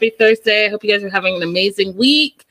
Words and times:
Happy 0.00 0.16
Thursday. 0.18 0.64
I 0.64 0.70
hope 0.70 0.82
you 0.82 0.90
guys 0.90 1.04
are 1.04 1.10
having 1.10 1.36
an 1.36 1.42
amazing 1.42 1.94
week. 1.94 2.46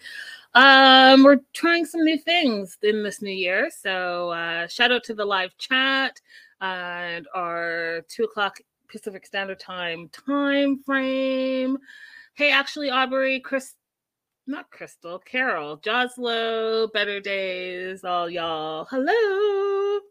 Um, 0.53 1.23
we're 1.23 1.39
trying 1.51 1.83
some 1.83 2.03
new 2.03 2.19
things 2.19 2.77
in 2.83 3.01
this 3.01 3.23
new 3.23 3.31
year. 3.31 3.71
So 3.71 4.29
uh 4.29 4.67
shout 4.67 4.91
out 4.91 5.03
to 5.05 5.15
the 5.15 5.25
live 5.25 5.57
chat 5.57 6.21
and 6.61 7.27
our 7.33 8.01
two 8.07 8.25
o'clock 8.25 8.59
Pacific 8.87 9.25
Standard 9.25 9.59
Time 9.59 10.09
time 10.09 10.83
frame. 10.83 11.79
Hey, 12.35 12.51
actually, 12.51 12.91
Aubrey, 12.91 13.39
Chris, 13.39 13.73
not 14.45 14.69
Crystal, 14.69 15.17
Carol, 15.17 15.79
Joslo, 15.79 16.93
Better 16.93 17.19
Days, 17.19 18.03
all 18.03 18.29
y'all. 18.29 18.85
Hello. 18.91 20.01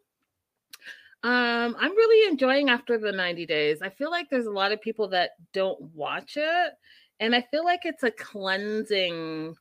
Um, 1.23 1.77
I'm 1.79 1.91
really 1.93 2.31
enjoying 2.31 2.69
after 2.69 2.97
the 2.97 3.13
90 3.13 3.47
days. 3.47 3.83
I 3.83 3.91
feel 3.91 4.11
like 4.11 4.29
there's 4.29 4.47
a 4.47 4.53
lot 4.53 4.73
of 4.73 4.81
people 4.81 5.09
that 5.09 5.31
don't 5.53 5.81
watch 5.95 6.37
it, 6.37 6.73
and 7.21 7.35
I 7.35 7.43
feel 7.51 7.65
like 7.65 7.81
it's 7.85 8.03
a 8.03 8.11
cleansing 8.11 9.57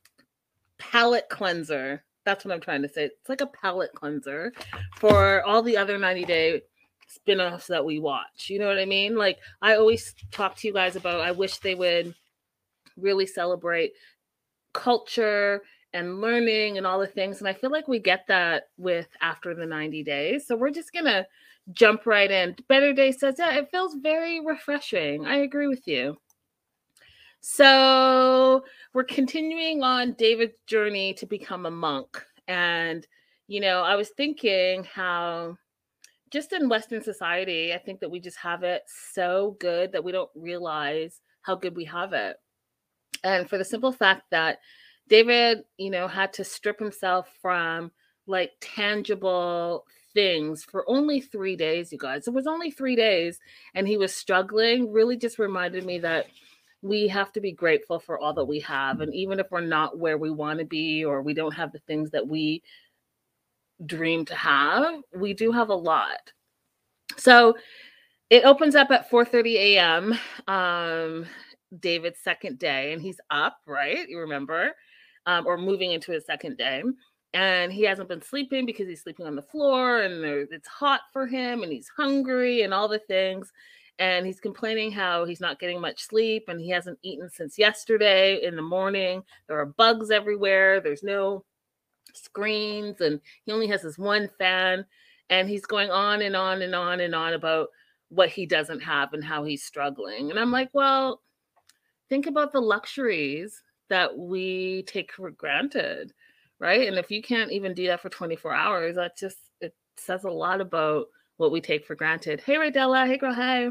palate 0.78 1.28
cleanser. 1.28 2.04
That's 2.24 2.44
what 2.44 2.52
I'm 2.52 2.60
trying 2.60 2.82
to 2.82 2.88
say. 2.88 3.04
It's 3.04 3.28
like 3.28 3.40
a 3.40 3.46
palate 3.46 3.92
cleanser 3.94 4.52
for 4.96 5.42
all 5.44 5.62
the 5.62 5.76
other 5.76 5.98
90 5.98 6.24
day 6.24 6.62
spin-offs 7.06 7.66
that 7.68 7.84
we 7.84 7.98
watch. 7.98 8.48
You 8.48 8.58
know 8.58 8.68
what 8.68 8.78
I 8.78 8.84
mean? 8.84 9.16
Like 9.16 9.38
I 9.62 9.76
always 9.76 10.14
talk 10.30 10.56
to 10.56 10.68
you 10.68 10.74
guys 10.74 10.96
about 10.96 11.20
I 11.20 11.32
wish 11.32 11.58
they 11.58 11.74
would 11.74 12.14
really 12.96 13.26
celebrate 13.26 13.92
culture 14.72 15.62
and 15.94 16.20
learning 16.20 16.76
and 16.76 16.86
all 16.86 16.98
the 16.98 17.06
things. 17.06 17.38
And 17.38 17.48
I 17.48 17.54
feel 17.54 17.70
like 17.70 17.88
we 17.88 17.98
get 17.98 18.26
that 18.28 18.68
with 18.76 19.08
after 19.22 19.54
the 19.54 19.66
90 19.66 20.04
days. 20.04 20.46
So 20.46 20.54
we're 20.54 20.70
just 20.70 20.92
gonna 20.92 21.26
jump 21.72 22.06
right 22.06 22.30
in. 22.30 22.56
Better 22.68 22.92
Day 22.92 23.12
says, 23.12 23.36
yeah, 23.38 23.54
it 23.54 23.70
feels 23.70 23.94
very 23.94 24.44
refreshing. 24.44 25.26
I 25.26 25.36
agree 25.36 25.66
with 25.66 25.86
you. 25.86 26.18
So 27.40 28.64
we're 28.94 29.04
continuing 29.04 29.82
on 29.82 30.14
David's 30.14 30.58
journey 30.66 31.14
to 31.14 31.26
become 31.26 31.66
a 31.66 31.70
monk. 31.70 32.22
And, 32.46 33.06
you 33.46 33.60
know, 33.60 33.82
I 33.82 33.94
was 33.96 34.10
thinking 34.10 34.84
how 34.84 35.56
just 36.30 36.52
in 36.52 36.68
Western 36.68 37.02
society, 37.02 37.72
I 37.72 37.78
think 37.78 38.00
that 38.00 38.10
we 38.10 38.20
just 38.20 38.38
have 38.38 38.62
it 38.62 38.82
so 39.12 39.56
good 39.60 39.92
that 39.92 40.04
we 40.04 40.12
don't 40.12 40.30
realize 40.34 41.20
how 41.42 41.54
good 41.54 41.76
we 41.76 41.84
have 41.86 42.12
it. 42.12 42.36
And 43.24 43.48
for 43.48 43.58
the 43.58 43.64
simple 43.64 43.92
fact 43.92 44.22
that 44.30 44.58
David, 45.08 45.64
you 45.78 45.90
know, 45.90 46.06
had 46.06 46.32
to 46.34 46.44
strip 46.44 46.78
himself 46.78 47.28
from 47.40 47.90
like 48.26 48.52
tangible 48.60 49.86
things 50.12 50.64
for 50.64 50.88
only 50.88 51.20
three 51.20 51.56
days, 51.56 51.92
you 51.92 51.98
guys. 51.98 52.28
It 52.28 52.34
was 52.34 52.46
only 52.46 52.70
three 52.70 52.96
days, 52.96 53.38
and 53.74 53.88
he 53.88 53.96
was 53.96 54.14
struggling, 54.14 54.92
really 54.92 55.16
just 55.16 55.38
reminded 55.38 55.86
me 55.86 55.98
that 56.00 56.26
we 56.82 57.08
have 57.08 57.32
to 57.32 57.40
be 57.40 57.52
grateful 57.52 57.98
for 57.98 58.18
all 58.18 58.32
that 58.34 58.44
we 58.44 58.60
have. 58.60 59.00
And 59.00 59.12
even 59.14 59.40
if 59.40 59.46
we're 59.50 59.60
not 59.60 59.98
where 59.98 60.18
we 60.18 60.30
want 60.30 60.58
to 60.60 60.64
be 60.64 61.04
or 61.04 61.22
we 61.22 61.34
don't 61.34 61.54
have 61.54 61.72
the 61.72 61.80
things 61.80 62.10
that 62.10 62.26
we 62.26 62.62
dream 63.84 64.24
to 64.26 64.34
have, 64.34 65.00
we 65.14 65.34
do 65.34 65.50
have 65.52 65.70
a 65.70 65.74
lot. 65.74 66.32
So 67.16 67.56
it 68.30 68.44
opens 68.44 68.74
up 68.74 68.90
at 68.90 69.10
4 69.10 69.24
30 69.24 69.56
a.m. 69.56 70.18
Um, 70.46 71.26
David's 71.80 72.20
second 72.20 72.58
day, 72.58 72.92
and 72.92 73.02
he's 73.02 73.20
up, 73.30 73.58
right? 73.66 74.08
You 74.08 74.20
remember? 74.20 74.72
Um, 75.26 75.46
or 75.46 75.58
moving 75.58 75.92
into 75.92 76.12
his 76.12 76.24
second 76.24 76.56
day 76.56 76.82
and 77.34 77.72
he 77.72 77.82
hasn't 77.82 78.08
been 78.08 78.22
sleeping 78.22 78.64
because 78.64 78.88
he's 78.88 79.02
sleeping 79.02 79.26
on 79.26 79.36
the 79.36 79.42
floor 79.42 80.00
and 80.00 80.24
it's 80.24 80.68
hot 80.68 81.02
for 81.12 81.26
him 81.26 81.62
and 81.62 81.72
he's 81.72 81.90
hungry 81.94 82.62
and 82.62 82.72
all 82.72 82.88
the 82.88 82.98
things 83.00 83.52
and 83.98 84.26
he's 84.26 84.40
complaining 84.40 84.92
how 84.92 85.24
he's 85.24 85.40
not 85.40 85.58
getting 85.58 85.80
much 85.80 86.04
sleep 86.04 86.44
and 86.48 86.60
he 86.60 86.70
hasn't 86.70 86.98
eaten 87.02 87.28
since 87.30 87.58
yesterday 87.58 88.42
in 88.44 88.56
the 88.56 88.62
morning 88.62 89.22
there 89.46 89.58
are 89.58 89.66
bugs 89.66 90.10
everywhere 90.10 90.80
there's 90.80 91.02
no 91.02 91.44
screens 92.14 93.00
and 93.00 93.20
he 93.44 93.52
only 93.52 93.66
has 93.66 93.82
this 93.82 93.98
one 93.98 94.28
fan 94.38 94.84
and 95.30 95.48
he's 95.48 95.66
going 95.66 95.90
on 95.90 96.22
and 96.22 96.34
on 96.34 96.62
and 96.62 96.74
on 96.74 97.00
and 97.00 97.14
on 97.14 97.34
about 97.34 97.68
what 98.08 98.30
he 98.30 98.46
doesn't 98.46 98.80
have 98.80 99.12
and 99.12 99.22
how 99.22 99.44
he's 99.44 99.62
struggling 99.62 100.30
and 100.30 100.38
i'm 100.38 100.50
like 100.50 100.70
well 100.72 101.20
think 102.08 102.26
about 102.26 102.52
the 102.52 102.60
luxuries 102.60 103.62
that 103.90 104.16
we 104.16 104.82
take 104.84 105.12
for 105.12 105.30
granted 105.30 106.12
right? 106.60 106.88
And 106.88 106.98
if 106.98 107.10
you 107.10 107.22
can't 107.22 107.52
even 107.52 107.74
do 107.74 107.86
that 107.86 108.00
for 108.00 108.08
24 108.08 108.52
hours, 108.52 108.96
that 108.96 109.16
just 109.16 109.38
it 109.60 109.74
says 109.96 110.24
a 110.24 110.30
lot 110.30 110.60
about 110.60 111.06
what 111.36 111.52
we 111.52 111.60
take 111.60 111.86
for 111.86 111.94
granted. 111.94 112.40
Hey, 112.40 112.54
Radella. 112.54 113.06
Hey, 113.06 113.18
girl. 113.18 113.34
Hey. 113.34 113.70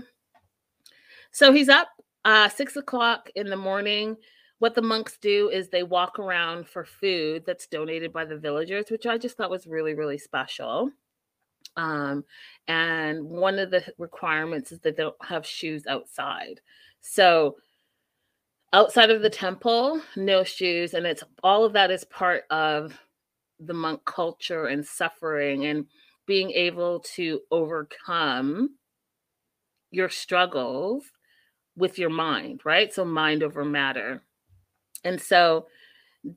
So 1.32 1.52
he's 1.52 1.70
up 1.70 1.90
uh, 2.26 2.50
six 2.50 2.76
o'clock 2.76 3.30
in 3.36 3.50
the 3.50 3.56
morning. 3.58 4.18
What 4.60 4.76
the 4.76 4.82
monks 4.82 5.18
do 5.22 5.50
is 5.50 5.70
they 5.70 5.84
walk 5.84 6.20
around 6.20 6.68
for 6.68 6.84
food 6.84 7.44
that's 7.46 7.68
donated 7.68 8.12
by 8.12 8.26
the 8.26 8.38
villagers, 8.38 8.90
which 8.90 9.06
I 9.06 9.18
just 9.18 9.38
thought 9.38 9.52
was 9.52 9.68
really, 9.68 9.94
really 9.94 10.18
special. 10.18 10.90
Um, 11.76 12.26
and 12.68 13.24
one 13.24 13.60
of 13.60 13.70
the 13.70 13.84
requirements 13.98 14.72
is 14.72 14.80
that 14.80 14.98
they 14.98 15.04
don't 15.04 15.16
have 15.24 15.46
shoes 15.46 15.86
outside. 15.88 16.60
So 17.02 17.58
outside 18.74 19.12
of 19.12 19.22
the 19.22 19.30
temple, 19.30 20.02
no 20.16 20.44
shoes, 20.44 20.96
and 20.96 21.06
it's 21.06 21.24
all 21.44 21.64
of 21.64 21.74
that 21.74 21.92
is 21.92 22.04
part 22.06 22.44
of 22.50 23.00
the 23.60 23.74
monk 23.74 24.04
culture 24.06 24.66
and 24.66 24.86
suffering 24.86 25.66
and 25.66 25.86
being 26.26 26.52
able 26.52 27.00
to 27.00 27.42
overcome 27.52 28.72
your 29.92 30.10
struggles 30.10 31.06
with 31.78 32.00
your 32.00 32.10
mind, 32.10 32.62
right? 32.66 32.94
So 32.94 33.06
mind 33.06 33.44
over 33.44 33.64
matter. 33.64 34.22
And 35.04 35.22
so 35.22 35.68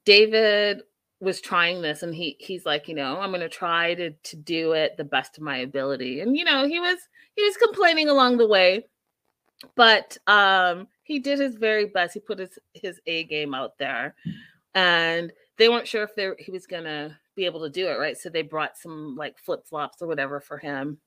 David 0.04 0.82
was 1.20 1.40
trying 1.40 1.82
this 1.82 2.02
and 2.02 2.14
he 2.14 2.36
he's 2.38 2.64
like, 2.64 2.86
you 2.88 2.94
know, 2.94 3.18
I'm 3.18 3.30
going 3.30 3.40
to 3.40 3.48
try 3.48 3.94
to 3.94 4.10
to 4.10 4.36
do 4.36 4.72
it 4.72 4.96
the 4.96 5.04
best 5.04 5.36
of 5.36 5.42
my 5.42 5.58
ability. 5.58 6.20
And 6.20 6.36
you 6.36 6.44
know, 6.44 6.66
he 6.68 6.78
was 6.78 6.98
he 7.34 7.42
was 7.42 7.56
complaining 7.56 8.08
along 8.08 8.36
the 8.36 8.46
way, 8.46 8.86
but 9.74 10.16
um 10.26 10.86
he 11.02 11.18
did 11.18 11.40
his 11.40 11.56
very 11.56 11.86
best. 11.86 12.14
He 12.14 12.20
put 12.20 12.38
his 12.38 12.58
his 12.74 13.00
A 13.06 13.24
game 13.24 13.54
out 13.54 13.78
there, 13.78 14.14
and 14.74 15.32
they 15.56 15.68
weren't 15.68 15.88
sure 15.88 16.04
if 16.04 16.14
they 16.14 16.30
he 16.38 16.50
was 16.52 16.66
gonna 16.66 17.18
be 17.34 17.46
able 17.46 17.60
to 17.60 17.70
do 17.70 17.88
it 17.88 17.98
right. 17.98 18.16
So 18.16 18.28
they 18.28 18.42
brought 18.42 18.78
some 18.78 19.16
like 19.16 19.38
flip 19.38 19.66
flops 19.66 20.02
or 20.02 20.06
whatever 20.06 20.40
for 20.40 20.58
him 20.58 20.98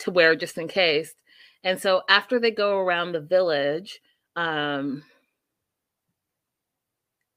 to 0.00 0.10
wear 0.10 0.36
just 0.36 0.58
in 0.58 0.68
case. 0.68 1.14
And 1.64 1.80
so 1.80 2.02
after 2.08 2.38
they 2.38 2.50
go 2.50 2.78
around 2.78 3.12
the 3.12 3.20
village, 3.20 4.00
um, 4.36 5.02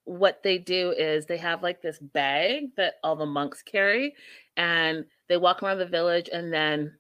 what 0.05 0.41
they 0.43 0.57
do 0.57 0.91
is 0.91 1.25
they 1.25 1.37
have 1.37 1.63
like 1.63 1.81
this 1.81 1.99
bag 1.99 2.75
that 2.77 2.95
all 3.03 3.15
the 3.15 3.25
monks 3.25 3.61
carry, 3.61 4.15
and 4.57 5.05
they 5.29 5.37
walk 5.37 5.63
around 5.63 5.79
the 5.79 5.85
village, 5.85 6.29
and 6.31 6.51
then 6.53 6.93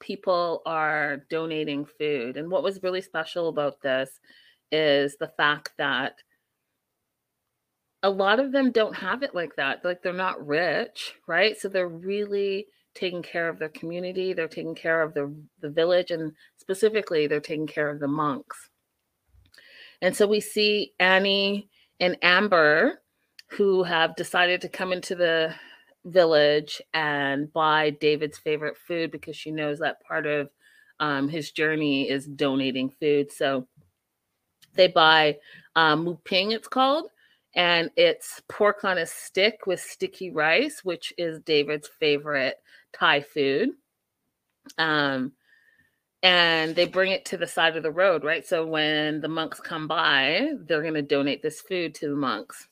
people 0.00 0.62
are 0.66 1.18
donating 1.28 1.84
food. 1.84 2.36
And 2.36 2.50
what 2.50 2.62
was 2.62 2.82
really 2.82 3.02
special 3.02 3.48
about 3.48 3.82
this 3.82 4.20
is 4.72 5.16
the 5.16 5.28
fact 5.36 5.72
that 5.78 6.16
a 8.02 8.10
lot 8.10 8.40
of 8.40 8.52
them 8.52 8.70
don't 8.70 8.96
have 8.96 9.22
it 9.22 9.34
like 9.34 9.56
that. 9.56 9.84
Like 9.84 10.02
they're 10.02 10.12
not 10.12 10.46
rich, 10.46 11.14
right? 11.26 11.56
So 11.56 11.68
they're 11.68 11.88
really 11.88 12.66
taking 12.94 13.22
care 13.22 13.48
of 13.48 13.58
their 13.58 13.68
community, 13.70 14.32
they're 14.32 14.48
taking 14.48 14.74
care 14.74 15.02
of 15.02 15.14
the 15.14 15.34
the 15.60 15.70
village 15.70 16.10
and 16.10 16.32
specifically 16.56 17.26
they're 17.26 17.40
taking 17.40 17.66
care 17.66 17.90
of 17.90 18.00
the 18.00 18.08
monks. 18.08 18.70
And 20.02 20.16
so 20.16 20.26
we 20.26 20.40
see 20.40 20.92
Annie 21.00 21.68
and 22.00 22.16
Amber 22.22 23.00
who 23.48 23.82
have 23.82 24.16
decided 24.16 24.60
to 24.60 24.68
come 24.68 24.92
into 24.92 25.14
the 25.14 25.54
village 26.04 26.82
and 26.92 27.52
buy 27.52 27.90
David's 27.90 28.38
favorite 28.38 28.76
food 28.76 29.10
because 29.10 29.36
she 29.36 29.50
knows 29.50 29.78
that 29.78 30.02
part 30.02 30.26
of 30.26 30.50
um, 31.00 31.28
his 31.28 31.50
journey 31.52 32.08
is 32.08 32.26
donating 32.26 32.90
food. 32.90 33.32
So 33.32 33.66
they 34.74 34.88
buy 34.88 35.38
um, 35.76 36.04
muping, 36.04 36.52
it's 36.52 36.68
called, 36.68 37.10
and 37.54 37.90
it's 37.96 38.42
pork 38.48 38.84
on 38.84 38.98
a 38.98 39.06
stick 39.06 39.66
with 39.66 39.80
sticky 39.80 40.30
rice, 40.30 40.80
which 40.82 41.12
is 41.16 41.40
David's 41.40 41.88
favorite 42.00 42.56
Thai 42.92 43.20
food. 43.20 43.70
Um, 44.78 45.32
and 46.22 46.74
they 46.74 46.86
bring 46.86 47.12
it 47.12 47.26
to 47.26 47.36
the 47.36 47.46
side 47.46 47.76
of 47.76 47.82
the 47.82 47.90
road, 47.90 48.24
right? 48.24 48.46
So 48.46 48.66
when 48.66 49.20
the 49.20 49.28
monks 49.28 49.60
come 49.60 49.86
by, 49.86 50.52
they're 50.66 50.80
going 50.80 50.94
to 50.94 51.02
donate 51.02 51.42
this 51.42 51.60
food 51.60 51.94
to 51.96 52.08
the 52.08 52.16
monks. 52.16 52.66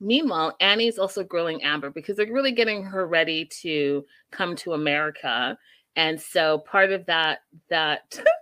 Meanwhile, 0.00 0.56
Annie's 0.60 0.98
also 0.98 1.24
grilling 1.24 1.62
Amber 1.62 1.90
because 1.90 2.16
they're 2.16 2.32
really 2.32 2.52
getting 2.52 2.84
her 2.84 3.06
ready 3.06 3.48
to 3.62 4.04
come 4.30 4.56
to 4.56 4.72
America. 4.72 5.56
And 5.96 6.20
so 6.20 6.58
part 6.58 6.92
of 6.92 7.06
that 7.06 7.40
that 7.70 8.20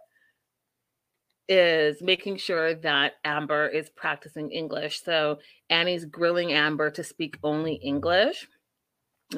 is 1.48 2.02
making 2.02 2.36
sure 2.36 2.74
that 2.74 3.14
Amber 3.24 3.68
is 3.68 3.88
practicing 3.90 4.50
English. 4.50 5.02
So 5.02 5.38
Annie's 5.70 6.04
grilling 6.04 6.52
Amber 6.52 6.90
to 6.90 7.04
speak 7.04 7.38
only 7.42 7.74
English. 7.74 8.48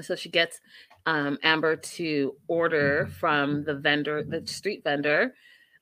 So 0.00 0.14
she 0.16 0.28
gets 0.28 0.60
um, 1.06 1.38
Amber 1.42 1.76
to 1.76 2.34
order 2.48 3.08
from 3.18 3.64
the 3.64 3.74
vendor, 3.74 4.22
the 4.22 4.46
street 4.46 4.82
vendor. 4.84 5.34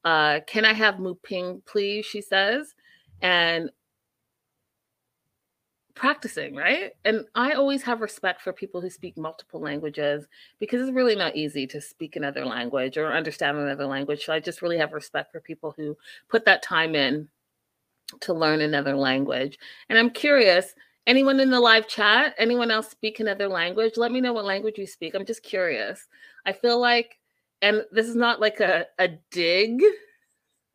Uh, 0.04 0.40
Can 0.46 0.64
I 0.64 0.72
have 0.72 1.00
mu 1.00 1.14
ping, 1.14 1.62
please? 1.66 2.06
She 2.06 2.20
says. 2.20 2.74
And 3.22 3.70
practicing, 5.96 6.54
right? 6.54 6.92
And 7.04 7.24
I 7.34 7.52
always 7.52 7.82
have 7.82 8.00
respect 8.00 8.42
for 8.42 8.52
people 8.52 8.80
who 8.80 8.90
speak 8.90 9.16
multiple 9.16 9.60
languages 9.60 10.26
because 10.60 10.82
it's 10.82 10.94
really 10.94 11.16
not 11.16 11.34
easy 11.34 11.66
to 11.68 11.80
speak 11.80 12.14
another 12.14 12.44
language 12.44 12.96
or 12.96 13.12
understand 13.12 13.58
another 13.58 13.86
language. 13.86 14.24
So 14.24 14.32
I 14.32 14.38
just 14.38 14.62
really 14.62 14.78
have 14.78 14.92
respect 14.92 15.32
for 15.32 15.40
people 15.40 15.74
who 15.76 15.96
put 16.28 16.44
that 16.44 16.62
time 16.62 16.94
in 16.94 17.28
to 18.20 18.34
learn 18.34 18.60
another 18.60 18.94
language. 18.94 19.58
And 19.88 19.98
I'm 19.98 20.10
curious, 20.10 20.74
anyone 21.06 21.40
in 21.40 21.50
the 21.50 21.58
live 21.58 21.88
chat, 21.88 22.34
anyone 22.38 22.70
else 22.70 22.90
speak 22.90 23.18
another 23.18 23.48
language? 23.48 23.94
Let 23.96 24.12
me 24.12 24.20
know 24.20 24.34
what 24.34 24.44
language 24.44 24.78
you 24.78 24.86
speak. 24.86 25.14
I'm 25.14 25.26
just 25.26 25.42
curious. 25.42 26.06
I 26.44 26.52
feel 26.52 26.78
like, 26.78 27.18
and 27.62 27.82
this 27.90 28.06
is 28.06 28.16
not 28.16 28.38
like 28.38 28.60
a, 28.60 28.84
a 28.98 29.08
dig 29.30 29.82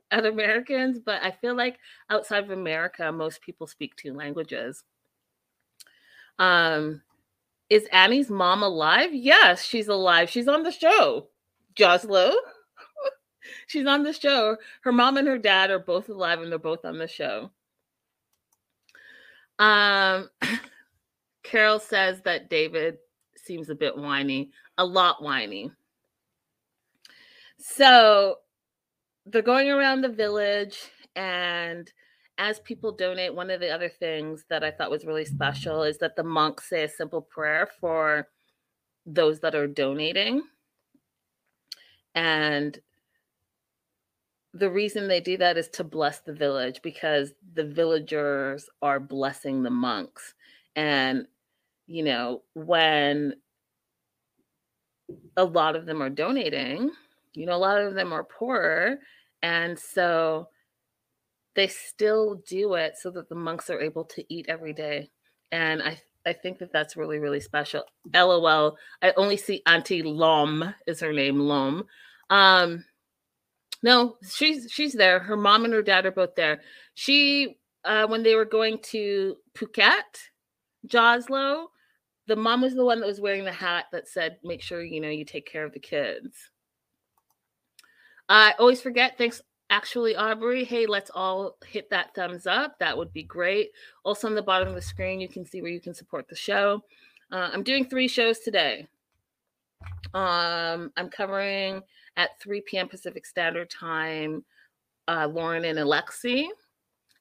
at 0.10 0.26
Americans, 0.26 1.00
but 1.00 1.24
I 1.24 1.30
feel 1.30 1.56
like 1.56 1.78
outside 2.10 2.44
of 2.44 2.50
America, 2.50 3.12
most 3.12 3.40
people 3.42 3.68
speak 3.68 3.96
two 3.96 4.14
languages. 4.14 4.84
Um, 6.40 7.02
is 7.70 7.88
Annie's 7.92 8.30
mom 8.30 8.64
alive? 8.64 9.14
Yes, 9.14 9.64
she's 9.64 9.88
alive. 9.88 10.30
She's 10.30 10.48
on 10.48 10.64
the 10.64 10.72
show. 10.72 11.28
Joslo. 11.76 12.34
she's 13.68 13.86
on 13.86 14.04
the 14.04 14.14
show. 14.14 14.58
Her 14.82 14.92
mom 14.92 15.18
and 15.18 15.28
her 15.28 15.38
dad 15.38 15.72
are 15.72 15.80
both 15.80 16.10
alive 16.10 16.42
and 16.42 16.52
they're 16.52 16.60
both 16.60 16.84
on 16.84 16.98
the 16.98 17.08
show. 17.08 17.52
Um 19.60 20.30
Carol 21.44 21.80
says 21.80 22.22
that 22.22 22.50
David 22.50 22.98
seems 23.36 23.70
a 23.70 23.76
bit 23.76 23.98
whiny, 23.98 24.52
a 24.78 24.86
lot 24.86 25.24
whiny. 25.24 25.72
So 27.58 28.38
they're 29.26 29.42
going 29.42 29.70
around 29.70 30.02
the 30.02 30.10
village 30.10 30.80
and 31.16 31.92
as 32.42 32.60
people 32.62 32.92
donate, 32.92 33.36
one 33.36 33.52
of 33.52 33.60
the 33.60 33.70
other 33.70 33.88
things 33.88 34.46
that 34.50 34.64
I 34.64 34.72
thought 34.72 34.90
was 34.90 35.06
really 35.06 35.26
special 35.26 35.84
is 35.84 36.00
that 36.00 36.16
the 36.16 36.24
monks 36.24 36.68
say 36.68 36.84
a 36.84 36.90
simple 36.90 37.22
prayer 37.22 37.70
for 37.80 38.30
those 39.06 39.40
that 39.42 39.54
are 39.54 39.68
donating. 39.68 40.42
And 42.16 42.80
the 44.56 44.72
reason 44.72 45.08
they 45.08 45.22
do 45.22 45.38
that 45.38 45.56
is 45.56 45.70
to 45.70 45.84
bless 45.84 46.22
the 46.22 46.34
village 46.34 46.82
because 46.82 47.32
the 47.54 47.64
villagers 47.64 48.68
are 48.82 49.00
blessing 49.00 49.62
the 49.62 49.70
monks. 49.70 50.34
And, 50.76 51.28
you 51.86 52.02
know, 52.04 52.42
when 52.56 53.36
a 55.38 55.44
lot 55.44 55.76
of 55.76 55.86
them 55.86 56.02
are 56.02 56.10
donating, 56.10 56.90
you 57.36 57.46
know, 57.46 57.56
a 57.56 57.58
lot 57.58 57.80
of 57.80 57.94
them 57.94 58.12
are 58.12 58.24
poor. 58.24 58.98
And 59.44 59.78
so, 59.78 60.48
they 61.56 61.68
still 61.68 62.42
do 62.48 62.76
it 62.76 62.94
so 62.98 63.12
that 63.12 63.30
the 63.30 63.36
monks 63.36 63.70
are 63.70 63.82
able 63.82 64.06
to 64.06 64.34
eat 64.34 64.46
every 64.48 64.74
day. 64.74 65.10
And 65.52 65.82
I 65.82 66.00
I 66.26 66.34
think 66.34 66.60
that 66.60 66.72
that's 66.72 66.96
really 66.96 67.20
really 67.20 67.40
special. 67.40 67.84
LOL. 68.14 68.78
I 69.02 69.14
only 69.18 69.38
see 69.38 69.64
Auntie 69.66 70.04
Lom 70.04 70.74
is 70.88 71.00
her 71.00 71.14
name 71.14 71.40
Lom. 71.40 71.86
Um 72.30 72.86
no, 73.84 74.18
she's 74.30 74.72
she's 74.72 74.94
there. 74.94 75.20
Her 75.20 75.38
mom 75.38 75.66
and 75.66 75.74
her 75.74 75.82
dad 75.82 76.06
are 76.06 76.12
both 76.12 76.36
there. 76.36 76.62
She 76.94 77.58
uh 77.84 78.08
when 78.08 78.24
they 78.24 78.36
were 78.36 78.46
going 78.46 78.80
to 78.92 79.36
Phuket, 79.56 80.30
Joslo, 80.88 81.68
the 82.28 82.36
mom 82.36 82.62
was 82.62 82.76
the 82.76 82.86
one 82.86 83.00
that 83.02 83.08
was 83.08 83.20
wearing 83.20 83.44
the 83.44 83.52
hat 83.52 83.86
that 83.92 84.08
said, 84.08 84.38
make 84.44 84.62
sure 84.62 84.84
you 84.84 85.02
know 85.02 85.10
you 85.10 85.26
take 85.26 85.52
care 85.52 85.66
of 85.66 85.74
the 85.74 85.80
kids. 85.80 86.52
I 88.30 88.54
always 88.60 88.82
forget. 88.82 89.18
Thanks 89.18 89.42
actually, 89.72 90.16
Aubrey, 90.16 90.64
hey, 90.64 90.86
let's 90.86 91.10
all 91.16 91.58
hit 91.66 91.90
that 91.90 92.14
thumbs 92.14 92.46
up. 92.46 92.78
That 92.78 92.96
would 92.96 93.12
be 93.14 93.24
great. 93.24 93.72
Also, 94.04 94.28
on 94.28 94.36
the 94.36 94.44
bottom 94.44 94.68
of 94.68 94.76
the 94.76 94.82
screen, 94.82 95.20
you 95.20 95.30
can 95.30 95.46
see 95.46 95.62
where 95.62 95.72
you 95.72 95.80
can 95.80 95.96
support 95.96 96.28
the 96.28 96.36
show. 96.36 96.84
Uh, 97.32 97.50
I'm 97.52 97.64
doing 97.64 97.86
three 97.86 98.08
shows 98.08 98.40
today. 98.40 98.86
Um, 100.14 100.92
I'm 100.98 101.10
covering 101.10 101.82
at 102.18 102.40
3 102.42 102.62
p.m. 102.68 102.90
Pacific 102.90 103.26
Standard 103.26 103.70
Time, 103.70 104.44
uh, 105.08 105.28
Loren 105.32 105.66
and 105.66 105.80
Alexei 105.80 106.48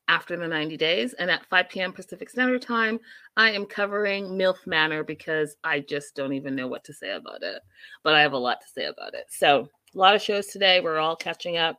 after 0.08 0.36
the 0.36 0.48
90 0.48 0.76
days. 0.76 1.12
And 1.14 1.30
at 1.30 1.46
5 1.46 1.68
p.m. 1.68 1.92
Pacific 1.92 2.28
Standard 2.28 2.62
Time, 2.62 2.98
I 3.36 3.52
am 3.52 3.64
covering 3.64 4.36
MILF 4.36 4.66
Manor 4.66 5.04
because 5.04 5.56
I 5.62 5.80
just 5.80 6.16
don't 6.16 6.32
even 6.32 6.56
know 6.56 6.66
what 6.66 6.82
to 6.84 6.92
say 6.92 7.12
about 7.12 7.42
it. 7.42 7.62
But 8.02 8.14
I 8.14 8.20
have 8.22 8.32
a 8.32 8.38
lot 8.38 8.60
to 8.60 8.68
say 8.68 8.86
about 8.86 9.14
it. 9.14 9.26
So, 9.30 9.68
a 9.94 9.98
lot 9.98 10.14
of 10.14 10.22
shows 10.22 10.46
today. 10.46 10.80
We're 10.80 10.98
all 10.98 11.16
catching 11.16 11.56
up. 11.56 11.78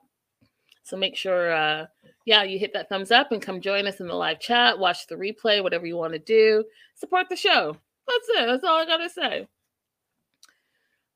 So 0.83 0.97
make 0.97 1.15
sure, 1.15 1.53
uh, 1.53 1.85
yeah, 2.25 2.43
you 2.43 2.59
hit 2.59 2.73
that 2.73 2.89
thumbs 2.89 3.11
up 3.11 3.31
and 3.31 3.41
come 3.41 3.61
join 3.61 3.87
us 3.87 3.99
in 3.99 4.07
the 4.07 4.15
live 4.15 4.39
chat, 4.39 4.79
watch 4.79 5.07
the 5.07 5.15
replay, 5.15 5.61
whatever 5.61 5.85
you 5.85 5.97
want 5.97 6.13
to 6.13 6.19
do. 6.19 6.65
Support 6.95 7.29
the 7.29 7.35
show. 7.35 7.77
That's 8.07 8.29
it. 8.41 8.47
That's 8.47 8.63
all 8.63 8.79
I 8.79 8.85
got 8.85 8.97
to 8.97 9.09
say. 9.09 9.47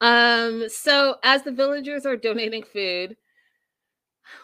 Um, 0.01 0.69
so 0.69 1.15
as 1.24 1.43
the 1.43 1.51
villagers 1.51 2.05
are 2.05 2.17
donating 2.17 2.63
food, 2.63 3.17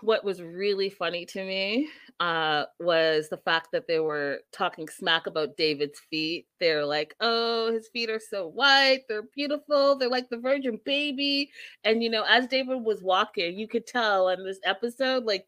what 0.02 0.24
was 0.24 0.42
really 0.42 0.90
funny 0.90 1.26
to 1.28 1.44
me 1.44 1.90
uh, 2.22 2.66
was 2.80 3.30
the 3.30 3.38
fact 3.38 3.70
that 3.72 3.88
they 3.88 4.00
were 4.00 4.42
talking 4.52 4.88
smack 4.88 5.26
about 5.26 5.58
David's 5.58 6.00
feet. 6.12 6.46
They're 6.60 6.86
like, 6.86 7.16
oh, 7.20 7.74
his 7.74 7.88
feet 7.88 8.12
are 8.12 8.20
so 8.20 8.48
white. 8.48 9.02
They're 9.10 9.24
beautiful. 9.36 9.96
They're 9.96 10.08
like 10.08 10.30
the 10.30 10.38
virgin 10.38 10.80
baby. 10.86 11.50
And, 11.84 12.04
you 12.04 12.12
know, 12.12 12.24
as 12.30 12.46
David 12.46 12.84
was 12.84 13.02
walking, 13.02 13.58
you 13.58 13.68
could 13.68 13.88
tell 13.88 14.30
in 14.30 14.46
this 14.46 14.60
episode, 14.64 15.26
like, 15.26 15.48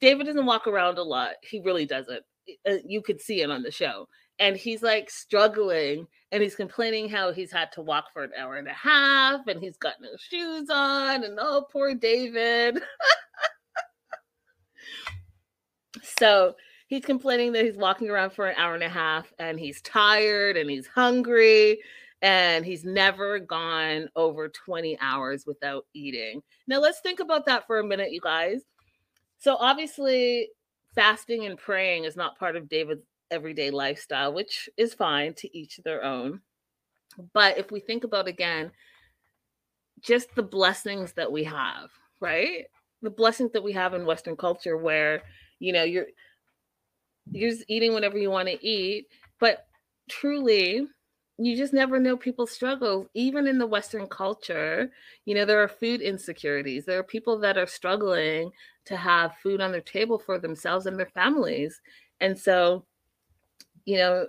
David 0.00 0.26
doesn't 0.26 0.46
walk 0.46 0.68
around 0.68 0.98
a 0.98 1.02
lot. 1.02 1.32
He 1.42 1.60
really 1.60 1.84
doesn't. 1.84 2.22
Uh, 2.64 2.74
you 2.86 3.02
could 3.02 3.20
see 3.20 3.40
it 3.40 3.50
on 3.50 3.64
the 3.64 3.72
show. 3.72 4.08
And 4.38 4.56
he's 4.56 4.84
like 4.84 5.10
struggling 5.10 6.06
and 6.30 6.42
he's 6.44 6.54
complaining 6.54 7.08
how 7.08 7.32
he's 7.32 7.52
had 7.52 7.72
to 7.72 7.82
walk 7.82 8.06
for 8.12 8.22
an 8.22 8.30
hour 8.38 8.54
and 8.54 8.68
a 8.68 8.72
half 8.72 9.48
and 9.48 9.60
he's 9.60 9.76
got 9.78 9.94
no 10.00 10.10
shoes 10.16 10.70
on. 10.70 11.24
And 11.24 11.38
oh, 11.40 11.66
poor 11.72 11.92
David. 11.94 12.80
So 16.02 16.56
he's 16.88 17.04
complaining 17.04 17.52
that 17.52 17.64
he's 17.64 17.76
walking 17.76 18.10
around 18.10 18.30
for 18.30 18.48
an 18.48 18.56
hour 18.56 18.74
and 18.74 18.82
a 18.82 18.88
half 18.88 19.32
and 19.38 19.58
he's 19.58 19.80
tired 19.82 20.56
and 20.56 20.68
he's 20.68 20.86
hungry 20.86 21.80
and 22.20 22.64
he's 22.64 22.84
never 22.84 23.38
gone 23.38 24.08
over 24.14 24.48
20 24.48 24.98
hours 25.00 25.46
without 25.46 25.86
eating. 25.94 26.42
Now, 26.66 26.78
let's 26.78 27.00
think 27.00 27.20
about 27.20 27.46
that 27.46 27.66
for 27.66 27.78
a 27.78 27.84
minute, 27.84 28.12
you 28.12 28.20
guys. 28.20 28.62
So, 29.38 29.56
obviously, 29.56 30.50
fasting 30.94 31.46
and 31.46 31.58
praying 31.58 32.04
is 32.04 32.16
not 32.16 32.38
part 32.38 32.56
of 32.56 32.68
David's 32.68 33.02
everyday 33.30 33.70
lifestyle, 33.70 34.32
which 34.32 34.68
is 34.76 34.94
fine 34.94 35.34
to 35.34 35.56
each 35.56 35.78
their 35.78 36.04
own. 36.04 36.40
But 37.32 37.58
if 37.58 37.70
we 37.70 37.80
think 37.80 38.04
about 38.04 38.28
again, 38.28 38.70
just 40.00 40.34
the 40.34 40.42
blessings 40.42 41.12
that 41.14 41.30
we 41.30 41.44
have, 41.44 41.90
right? 42.20 42.66
The 43.02 43.10
blessings 43.10 43.52
that 43.52 43.62
we 43.62 43.72
have 43.72 43.94
in 43.94 44.06
Western 44.06 44.36
culture 44.36 44.76
where 44.76 45.22
you 45.62 45.72
know 45.72 45.84
you're 45.84 46.06
you're 47.30 47.50
just 47.50 47.64
eating 47.68 47.92
whatever 47.92 48.18
you 48.18 48.30
want 48.30 48.48
to 48.48 48.66
eat 48.66 49.06
but 49.38 49.66
truly 50.10 50.86
you 51.38 51.56
just 51.56 51.72
never 51.72 51.98
know 51.98 52.16
people's 52.16 52.52
struggles. 52.52 53.06
Even 53.14 53.46
in 53.46 53.58
the 53.58 53.66
western 53.66 54.06
culture 54.08 54.90
you 55.24 55.34
know 55.34 55.44
there 55.44 55.62
are 55.62 55.68
food 55.68 56.00
insecurities. 56.00 56.84
There 56.84 56.98
are 56.98 57.04
people 57.04 57.38
that 57.38 57.56
are 57.56 57.66
struggling 57.66 58.50
to 58.86 58.96
have 58.96 59.36
food 59.42 59.60
on 59.60 59.70
their 59.70 59.80
table 59.80 60.18
for 60.18 60.38
themselves 60.38 60.86
and 60.86 60.98
their 60.98 61.06
families. 61.06 61.80
And 62.20 62.36
so 62.36 62.84
you 63.84 63.98
know 63.98 64.26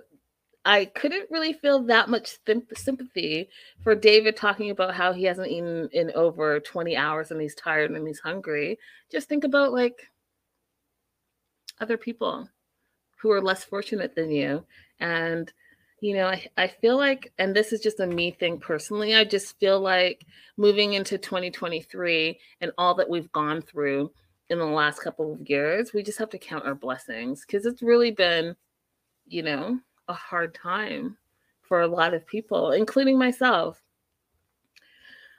I 0.64 0.86
couldn't 0.86 1.30
really 1.30 1.52
feel 1.52 1.82
that 1.84 2.08
much 2.08 2.38
sympathy 2.74 3.50
for 3.82 3.94
David 3.94 4.34
talking 4.34 4.70
about 4.70 4.94
how 4.94 5.12
he 5.12 5.24
hasn't 5.24 5.50
eaten 5.50 5.90
in 5.92 6.10
over 6.14 6.58
20 6.60 6.96
hours 6.96 7.30
and 7.30 7.40
he's 7.40 7.54
tired 7.54 7.90
and 7.90 8.06
he's 8.06 8.20
hungry. 8.20 8.78
Just 9.12 9.28
think 9.28 9.44
about 9.44 9.72
like 9.72 10.08
other 11.80 11.96
people 11.96 12.48
who 13.16 13.30
are 13.30 13.40
less 13.40 13.64
fortunate 13.64 14.14
than 14.14 14.30
you 14.30 14.64
and 15.00 15.52
you 16.04 16.14
know, 16.14 16.26
I, 16.26 16.46
I 16.58 16.66
feel 16.68 16.98
like, 16.98 17.32
and 17.38 17.56
this 17.56 17.72
is 17.72 17.80
just 17.80 17.98
a 17.98 18.06
me 18.06 18.30
thing 18.30 18.58
personally, 18.58 19.14
I 19.14 19.24
just 19.24 19.58
feel 19.58 19.80
like 19.80 20.26
moving 20.58 20.92
into 20.92 21.16
2023 21.16 22.38
and 22.60 22.70
all 22.76 22.94
that 22.96 23.08
we've 23.08 23.32
gone 23.32 23.62
through 23.62 24.12
in 24.50 24.58
the 24.58 24.66
last 24.66 25.00
couple 25.00 25.32
of 25.32 25.48
years, 25.48 25.94
we 25.94 26.02
just 26.02 26.18
have 26.18 26.28
to 26.30 26.38
count 26.38 26.66
our 26.66 26.74
blessings 26.74 27.46
because 27.46 27.64
it's 27.64 27.82
really 27.82 28.10
been, 28.10 28.54
you 29.26 29.42
know, 29.42 29.80
a 30.08 30.12
hard 30.12 30.54
time 30.54 31.16
for 31.62 31.80
a 31.80 31.88
lot 31.88 32.12
of 32.12 32.26
people, 32.26 32.72
including 32.72 33.18
myself. 33.18 33.82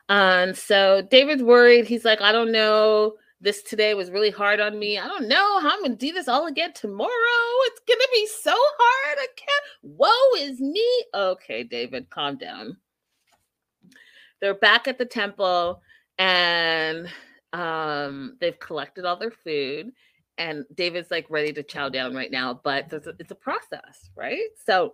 And 0.10 0.58
so 0.58 1.04
David's 1.12 1.44
worried. 1.44 1.86
He's 1.86 2.06
like, 2.06 2.22
I 2.22 2.32
don't 2.32 2.52
know. 2.52 3.14
This 3.46 3.62
today 3.62 3.94
was 3.94 4.10
really 4.10 4.32
hard 4.32 4.60
on 4.60 4.80
me. 4.80 4.98
I 4.98 5.08
don't 5.08 5.28
know 5.28 5.60
how 5.60 5.70
I'm 5.70 5.82
to 5.92 5.96
do 5.96 6.12
this 6.12 6.28
all 6.28 6.48
again 6.48 6.74
tomorrow. 6.74 7.10
It's 7.66 7.80
to 8.00 8.10
be 8.12 8.26
so 8.26 8.56
hard. 8.56 9.20
I 9.20 9.28
can't. 9.36 9.64
Woe 9.84 10.40
is 10.40 10.60
me. 10.60 10.84
Okay, 11.14 11.64
David, 11.64 12.10
calm 12.10 12.40
down. 12.40 12.78
They're 14.42 14.56
back 14.56 14.88
at 14.88 14.98
the 14.98 15.06
temple 15.06 15.84
and 16.18 17.08
um, 17.54 18.36
they've 18.42 18.60
collected 18.60 19.06
all 19.06 19.16
their 19.16 19.30
food. 19.30 19.92
And 20.40 20.66
David's 20.74 21.12
like 21.12 21.28
ready 21.30 21.54
to 21.54 21.62
chow 21.62 21.90
down 21.90 22.16
right 22.16 22.32
now, 22.32 22.60
but 22.64 22.90
a, 23.06 23.14
it's 23.20 23.30
a 23.30 23.36
process, 23.36 24.10
right? 24.16 24.42
So 24.66 24.94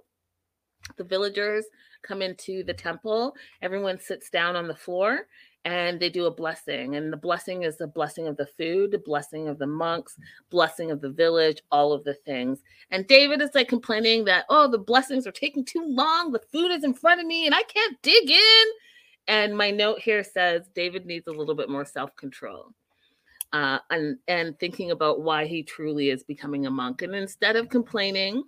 the 0.98 1.06
villagers 1.06 1.64
come 2.04 2.22
into 2.22 2.66
the 2.66 2.74
temple, 2.74 3.34
everyone 3.62 3.98
sits 3.98 4.30
down 4.30 4.58
on 4.58 4.68
the 4.68 4.76
floor 4.76 5.28
and 5.66 6.00
they 6.00 6.10
do 6.10 6.26
a 6.26 6.32
blessing. 6.32 6.96
And 6.96 7.12
the 7.12 7.18
blessing 7.18 7.64
is 7.64 7.78
the 7.78 7.88
blessing 7.88 8.28
of 8.28 8.38
the 8.38 8.48
food, 8.58 8.92
the 8.92 8.98
blessing 8.98 9.48
of 9.48 9.60
the 9.60 9.68
monks, 9.68 10.18
blessing 10.50 10.92
of 10.92 11.02
the 11.02 11.10
village, 11.10 11.62
all 11.72 11.94
of 11.94 12.04
the 12.04 12.14
things. 12.14 12.60
And 12.90 13.08
David 13.08 13.42
is 13.42 13.54
like 13.54 13.68
complaining 13.68 14.26
that, 14.26 14.46
oh, 14.50 14.70
the 14.70 14.80
blessings 14.80 15.28
are 15.28 15.32
taking 15.32 15.64
too 15.64 15.86
long. 15.86 16.32
The 16.32 16.42
food 16.52 16.72
is 16.72 16.84
in 16.84 16.94
front 16.94 17.22
of 17.22 17.28
me 17.28 17.46
and 17.46 17.54
I 17.54 17.64
can't 17.64 18.02
dig 18.02 18.30
in. 18.30 18.66
And 19.28 19.56
my 19.56 19.70
note 19.72 20.00
here 20.00 20.24
says 20.24 20.68
David 20.74 21.06
needs 21.06 21.28
a 21.28 21.32
little 21.32 21.56
bit 21.56 21.70
more 21.70 21.86
self 21.86 22.16
control. 22.16 22.74
Uh, 23.54 23.80
and 23.90 24.18
and 24.30 24.58
thinking 24.60 24.92
about 24.92 25.22
why 25.22 25.46
he 25.46 25.62
truly 25.62 26.10
is 26.10 26.24
becoming 26.24 26.66
a 26.66 26.72
monk, 26.72 27.02
and 27.02 27.14
instead 27.14 27.58
of 27.58 27.68
complaining, 27.68 28.44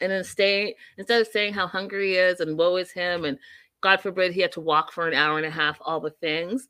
and 0.00 0.10
instead 0.10 0.72
instead 0.96 1.20
of 1.20 1.28
saying 1.28 1.52
how 1.52 1.66
hungry 1.66 2.12
he 2.12 2.14
is 2.14 2.40
and 2.40 2.56
woe 2.56 2.76
is 2.76 2.90
him 2.90 3.26
and 3.26 3.38
god 3.82 4.00
forbid 4.00 4.32
he 4.32 4.40
had 4.40 4.52
to 4.52 4.60
walk 4.60 4.92
for 4.92 5.06
an 5.06 5.14
hour 5.14 5.36
and 5.36 5.46
a 5.46 5.50
half 5.50 5.78
all 5.80 6.00
the 6.00 6.10
things. 6.10 6.68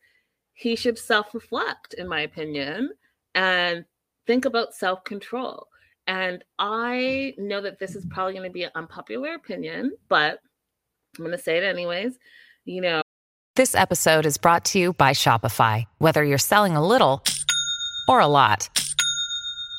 He 0.55 0.77
should 0.77 0.99
self-reflect 0.99 1.95
in 1.95 2.09
my 2.09 2.21
opinion 2.21 2.91
and 3.35 3.85
think 4.27 4.45
about 4.45 4.75
self-control. 4.75 5.67
And 6.07 6.45
i 6.59 7.35
know 7.37 7.61
that 7.61 7.79
this 7.79 7.97
is 7.97 8.07
probably 8.07 8.35
going 8.35 8.49
to 8.49 8.53
be 8.53 8.63
an 8.63 8.71
unpopular 8.75 9.35
opinion 9.35 9.93
but 10.09 10.39
i'm 11.19 11.25
going 11.25 11.37
to 11.37 11.43
say 11.43 11.57
it 11.57 11.65
anyways 11.65 12.19
you 12.65 12.81
know. 12.81 13.03
This 13.55 13.75
episode 13.75 14.27
is 14.27 14.37
brought 14.37 14.65
to 14.67 14.79
you 14.79 14.93
by 14.93 15.13
shopify. 15.13 15.85
Whether 15.99 16.23
you're 16.25 16.37
selling 16.37 16.77
a 16.77 16.87
little 16.87 17.23
or 18.09 18.21
a 18.21 18.27
lot 18.27 18.69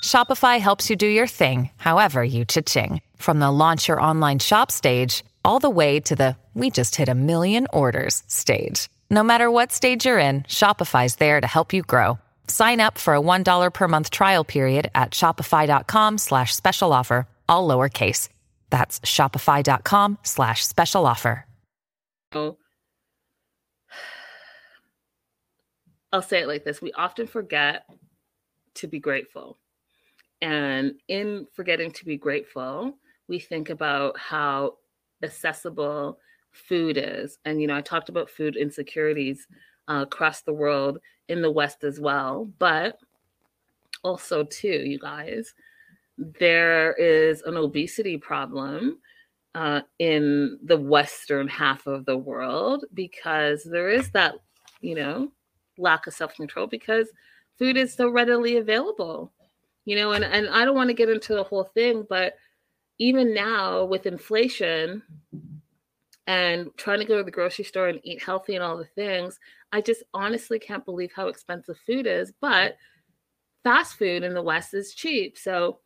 shopify 0.03 0.59
helps 0.59 0.89
you 0.89 0.95
do 0.95 1.07
your 1.07 1.27
thing 1.27 1.69
however 1.77 2.23
you 2.23 2.45
cha-ching. 2.45 3.01
From 3.17 3.39
the 3.39 3.51
launch 3.51 3.87
your 3.87 4.01
online 4.01 4.39
shop 4.39 4.71
stage 4.71 5.23
all 5.47 5.59
the 5.59 5.69
way 5.69 5.99
to 6.01 6.15
the 6.15 6.35
we 6.53 6.69
just 6.69 6.95
hit 6.95 7.07
a 7.07 7.15
million 7.15 7.67
orders 7.71 8.23
stage. 8.27 8.89
No 9.09 9.23
matter 9.23 9.49
what 9.49 9.71
stage 9.71 10.05
you're 10.05 10.19
in, 10.19 10.41
Shopify's 10.43 11.15
there 11.15 11.39
to 11.39 11.47
help 11.47 11.71
you 11.71 11.83
grow. 11.83 12.19
Sign 12.47 12.81
up 12.81 12.97
for 12.97 13.15
a 13.15 13.21
$1 13.21 13.73
per 13.73 13.87
month 13.87 14.09
trial 14.09 14.43
period 14.43 14.89
at 14.93 15.11
shopify.com 15.11 16.17
slash 16.17 16.55
special 16.55 16.91
offer, 16.91 17.27
all 17.47 17.67
lowercase. 17.67 18.29
That's 18.69 18.99
shopify.com 19.01 20.17
slash 20.23 20.65
special 20.65 21.05
offer. 21.05 21.45
I'll 26.11 26.21
say 26.21 26.41
it 26.41 26.47
like 26.47 26.65
this. 26.65 26.81
We 26.81 26.91
often 26.93 27.27
forget 27.27 27.85
to 28.75 28.87
be 28.87 28.99
grateful. 28.99 29.57
And 30.41 30.95
in 31.07 31.47
forgetting 31.53 31.91
to 31.91 32.05
be 32.05 32.17
grateful, 32.17 32.97
we 33.27 33.39
think 33.39 33.69
about 33.69 34.17
how 34.17 34.73
accessible 35.23 36.19
food 36.51 36.97
is. 36.97 37.39
And, 37.45 37.61
you 37.61 37.67
know, 37.67 37.75
I 37.75 37.81
talked 37.81 38.09
about 38.09 38.29
food 38.29 38.55
insecurities 38.55 39.47
uh, 39.87 40.05
across 40.07 40.41
the 40.41 40.53
world 40.53 40.99
in 41.27 41.41
the 41.41 41.51
West 41.51 41.83
as 41.83 41.99
well. 41.99 42.49
But 42.59 42.97
also, 44.03 44.43
too, 44.43 44.67
you 44.67 44.99
guys, 44.99 45.53
there 46.17 46.93
is 46.93 47.41
an 47.43 47.57
obesity 47.57 48.17
problem 48.17 48.99
uh, 49.55 49.81
in 49.99 50.59
the 50.63 50.77
Western 50.77 51.47
half 51.47 51.87
of 51.87 52.05
the 52.05 52.17
world 52.17 52.85
because 52.93 53.63
there 53.63 53.89
is 53.89 54.11
that, 54.11 54.35
you 54.81 54.95
know, 54.95 55.31
lack 55.77 56.07
of 56.07 56.13
self 56.13 56.35
control 56.35 56.67
because 56.67 57.09
food 57.57 57.77
is 57.77 57.93
so 57.93 58.09
readily 58.09 58.57
available. 58.57 59.31
You 59.85 59.95
know, 59.95 60.11
and, 60.11 60.25
and 60.25 60.49
I 60.49 60.65
don't 60.65 60.75
want 60.75 60.89
to 60.89 60.93
get 60.93 61.09
into 61.09 61.33
the 61.33 61.43
whole 61.43 61.63
thing, 61.63 62.05
but 62.09 62.33
even 62.99 63.33
now 63.33 63.85
with 63.85 64.05
inflation 64.05 65.03
and 66.25 66.69
trying 66.77 66.99
to 66.99 67.05
go 67.05 67.17
to 67.17 67.23
the 67.23 67.31
grocery 67.31 67.65
store 67.65 67.87
and 67.87 68.01
eat 68.03 68.21
healthy 68.21 68.55
and 68.55 68.63
all 68.63 68.77
the 68.77 68.85
things, 68.85 69.39
I 69.71 69.81
just 69.81 70.03
honestly 70.13 70.59
can't 70.59 70.85
believe 70.85 71.11
how 71.15 71.27
expensive 71.27 71.77
food 71.85 72.07
is. 72.07 72.33
But 72.41 72.77
fast 73.63 73.97
food 73.97 74.23
in 74.23 74.33
the 74.33 74.41
West 74.41 74.73
is 74.73 74.93
cheap. 74.93 75.37
So 75.37 75.79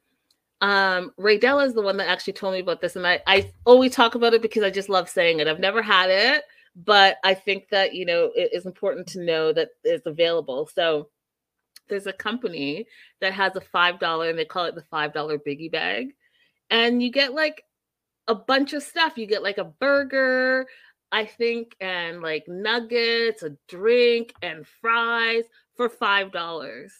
um 0.62 1.12
Ray 1.18 1.40
Della 1.40 1.66
is 1.66 1.74
the 1.74 1.82
one 1.82 1.98
that 1.98 2.08
actually 2.08 2.34
told 2.34 2.54
me 2.54 2.60
about 2.60 2.82
this. 2.82 2.96
And 2.96 3.06
I, 3.08 3.22
I 3.28 3.52
always 3.66 3.94
talk 3.94 4.16
about 4.16 4.34
it 4.34 4.42
because 4.42 4.64
I 4.64 4.70
just 4.70 4.90
love 4.90 5.10
saying 5.10 5.40
it. 5.40 5.48
I've 5.48 5.60
never 5.60 5.82
had 5.82 6.10
it, 6.10 6.44
but 6.76 7.18
I 7.24 7.34
think 7.34 7.70
that 7.70 7.94
you 7.94 8.06
know 8.06 8.32
it 8.36 8.52
is 8.54 8.66
important 8.66 9.08
to 9.10 9.24
know 9.24 9.54
that 9.54 9.70
it's 9.84 10.06
available. 10.06 10.70
So 10.74 11.10
there's 11.90 12.08
a 12.08 12.14
company 12.14 12.86
that 13.20 13.34
has 13.34 13.56
a 13.56 13.62
five 13.62 14.00
dollar 14.00 14.30
and 14.30 14.38
they 14.38 14.46
call 14.46 14.66
it 14.66 14.76
the 14.76 14.86
five 14.90 15.14
dollar 15.14 15.38
biggie 15.38 15.72
bag 15.72 16.14
and 16.72 17.04
you 17.04 17.12
get 17.12 17.34
like 17.34 17.64
a 18.28 18.36
bunch 18.36 18.74
of 18.74 18.82
stuff. 18.82 19.18
You 19.18 19.28
get 19.28 19.44
like 19.44 19.60
a 19.60 19.66
burger, 19.66 20.66
I 21.12 21.26
think, 21.26 21.76
and 21.80 22.22
like 22.22 22.46
nuggets, 22.48 23.44
a 23.44 23.52
drink, 23.68 24.34
and 24.42 24.66
fries 24.66 25.44
for 25.76 25.90
five 25.90 26.32
dollars. 26.32 26.94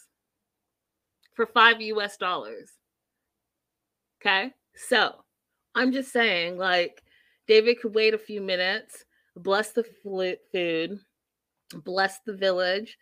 For 1.34 1.46
five 1.46 1.82
US 1.82 2.18
dollars. 2.18 2.72
Okay. 4.22 4.54
So 4.76 5.16
I'm 5.74 5.92
just 5.92 6.12
saying, 6.12 6.58
like, 6.58 7.02
David 7.48 7.80
could 7.82 7.96
wait 7.96 8.14
a 8.14 8.18
few 8.18 8.42
minutes, 8.42 9.06
bless 9.36 9.72
the 9.72 9.84
food, 10.04 11.00
bless 11.84 12.20
the 12.26 12.34
village, 12.34 12.98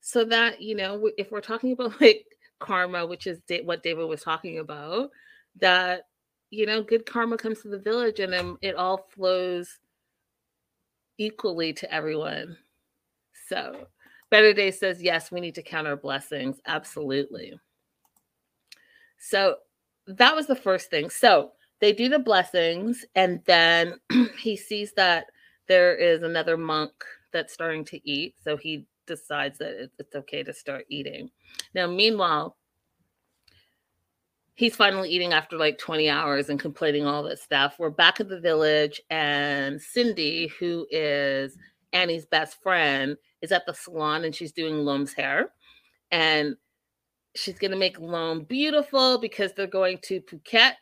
so 0.00 0.24
that, 0.24 0.60
you 0.60 0.74
know, 0.74 1.10
if 1.16 1.30
we're 1.30 1.40
talking 1.40 1.72
about 1.72 2.00
like 2.00 2.24
karma, 2.60 3.06
which 3.06 3.26
is 3.26 3.40
what 3.64 3.82
David 3.82 4.06
was 4.06 4.22
talking 4.22 4.58
about, 4.58 5.10
that 5.60 6.06
you 6.54 6.66
know, 6.66 6.82
good 6.82 7.04
karma 7.04 7.36
comes 7.36 7.60
to 7.62 7.68
the 7.68 7.78
village 7.78 8.20
and 8.20 8.32
then 8.32 8.56
it 8.62 8.76
all 8.76 9.08
flows 9.10 9.78
equally 11.18 11.72
to 11.72 11.92
everyone. 11.92 12.56
So, 13.48 13.86
Better 14.30 14.52
Day 14.52 14.70
says, 14.70 15.02
yes, 15.02 15.30
we 15.30 15.40
need 15.40 15.54
to 15.56 15.62
count 15.62 15.86
our 15.86 15.96
blessings. 15.96 16.60
Absolutely. 16.66 17.58
So, 19.18 19.56
that 20.06 20.34
was 20.34 20.46
the 20.46 20.56
first 20.56 20.90
thing. 20.90 21.10
So, 21.10 21.52
they 21.80 21.92
do 21.92 22.08
the 22.08 22.18
blessings, 22.18 23.04
and 23.14 23.40
then 23.44 23.94
he 24.38 24.56
sees 24.56 24.92
that 24.92 25.26
there 25.66 25.94
is 25.96 26.22
another 26.22 26.56
monk 26.56 26.92
that's 27.32 27.52
starting 27.52 27.84
to 27.86 28.08
eat. 28.08 28.36
So, 28.42 28.56
he 28.56 28.86
decides 29.06 29.58
that 29.58 29.90
it's 29.98 30.14
okay 30.14 30.42
to 30.42 30.52
start 30.52 30.86
eating. 30.88 31.30
Now, 31.74 31.86
meanwhile, 31.86 32.56
he's 34.54 34.76
finally 34.76 35.10
eating 35.10 35.32
after 35.32 35.56
like 35.56 35.78
20 35.78 36.08
hours 36.08 36.48
and 36.48 36.60
completing 36.60 37.06
all 37.06 37.22
this 37.22 37.42
stuff. 37.42 37.76
We're 37.78 37.90
back 37.90 38.20
at 38.20 38.28
the 38.28 38.40
village, 38.40 39.00
and 39.10 39.80
Cindy, 39.80 40.48
who 40.58 40.86
is 40.90 41.56
Annie's 41.92 42.26
best 42.26 42.62
friend, 42.62 43.16
is 43.42 43.52
at 43.52 43.66
the 43.66 43.74
salon 43.74 44.24
and 44.24 44.34
she's 44.34 44.52
doing 44.52 44.76
Loam's 44.76 45.12
hair. 45.12 45.50
And 46.10 46.56
she's 47.34 47.58
going 47.58 47.72
to 47.72 47.76
make 47.76 47.98
Loam 47.98 48.44
beautiful 48.44 49.18
because 49.18 49.52
they're 49.52 49.66
going 49.66 49.98
to 50.04 50.20
Phuket. 50.20 50.74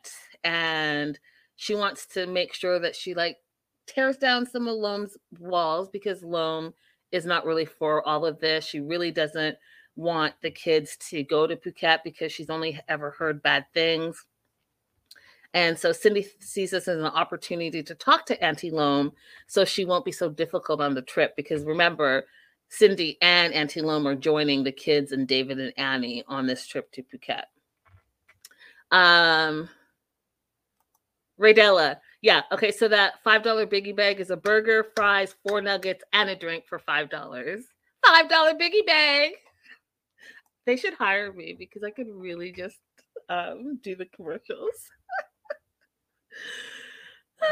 And 0.44 1.18
she 1.56 1.74
wants 1.74 2.06
to 2.08 2.26
make 2.26 2.52
sure 2.52 2.78
that 2.78 2.94
she 2.94 3.14
like 3.14 3.38
tears 3.86 4.16
down 4.16 4.46
some 4.46 4.68
of 4.68 4.76
Loam's 4.76 5.16
walls 5.38 5.88
because 5.88 6.22
Loam 6.22 6.74
is 7.10 7.24
not 7.24 7.46
really 7.46 7.64
for 7.64 8.06
all 8.06 8.26
of 8.26 8.38
this. 8.40 8.64
She 8.64 8.80
really 8.80 9.10
doesn't 9.10 9.56
want 9.96 10.34
the 10.42 10.50
kids 10.50 10.96
to 11.10 11.22
go 11.22 11.46
to 11.46 11.56
Phuket 11.56 12.00
because 12.04 12.32
she's 12.32 12.50
only 12.50 12.80
ever 12.88 13.10
heard 13.10 13.42
bad 13.42 13.66
things. 13.74 14.24
And 15.54 15.78
so 15.78 15.92
Cindy 15.92 16.26
sees 16.40 16.70
this 16.70 16.88
as 16.88 16.98
an 16.98 17.04
opportunity 17.04 17.82
to 17.82 17.94
talk 17.94 18.24
to 18.26 18.42
Auntie 18.42 18.70
Loam 18.70 19.12
so 19.46 19.64
she 19.64 19.84
won't 19.84 20.04
be 20.04 20.12
so 20.12 20.30
difficult 20.30 20.80
on 20.80 20.94
the 20.94 21.02
trip. 21.02 21.36
Because 21.36 21.62
remember, 21.64 22.24
Cindy 22.68 23.18
and 23.20 23.52
Auntie 23.52 23.82
Loam 23.82 24.08
are 24.08 24.14
joining 24.14 24.64
the 24.64 24.72
kids 24.72 25.12
and 25.12 25.28
David 25.28 25.60
and 25.60 25.74
Annie 25.76 26.24
on 26.26 26.46
this 26.46 26.66
trip 26.66 26.90
to 26.92 27.02
Phuket. 27.02 27.44
Um, 28.90 29.68
Raydella, 31.38 31.98
Yeah. 32.22 32.42
Okay. 32.52 32.70
So 32.70 32.88
that 32.88 33.22
five 33.22 33.42
dollar 33.42 33.66
biggie 33.66 33.94
bag 33.96 34.20
is 34.20 34.30
a 34.30 34.36
burger, 34.36 34.86
fries, 34.96 35.34
four 35.46 35.60
nuggets, 35.60 36.04
and 36.12 36.30
a 36.30 36.36
drink 36.36 36.64
for 36.66 36.78
five 36.78 37.10
dollars. 37.10 37.64
Five 38.06 38.30
dollar 38.30 38.52
biggie 38.54 38.86
bag. 38.86 39.32
They 40.64 40.76
should 40.76 40.94
hire 40.94 41.32
me 41.32 41.56
because 41.58 41.82
I 41.82 41.90
could 41.90 42.06
really 42.08 42.52
just 42.52 42.78
um, 43.28 43.80
do 43.82 43.96
the 43.96 44.06
commercials. 44.06 44.90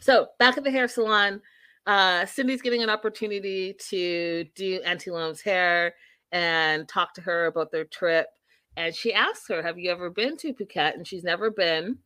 so 0.00 0.28
back 0.38 0.58
at 0.58 0.64
the 0.64 0.70
hair 0.70 0.88
salon, 0.88 1.40
uh, 1.86 2.26
Cindy's 2.26 2.62
getting 2.62 2.82
an 2.82 2.90
opportunity 2.90 3.74
to 3.88 4.44
do 4.54 4.80
Auntie 4.84 5.10
Loam's 5.10 5.40
hair 5.40 5.94
and 6.32 6.88
talk 6.88 7.14
to 7.14 7.20
her 7.22 7.46
about 7.46 7.70
their 7.70 7.84
trip. 7.84 8.26
And 8.76 8.94
she 8.94 9.12
asks 9.12 9.48
her, 9.48 9.62
Have 9.62 9.78
you 9.78 9.90
ever 9.90 10.10
been 10.10 10.36
to 10.38 10.52
Phuket? 10.52 10.94
And 10.94 11.06
she's 11.06 11.24
never 11.24 11.50
been. 11.50 11.98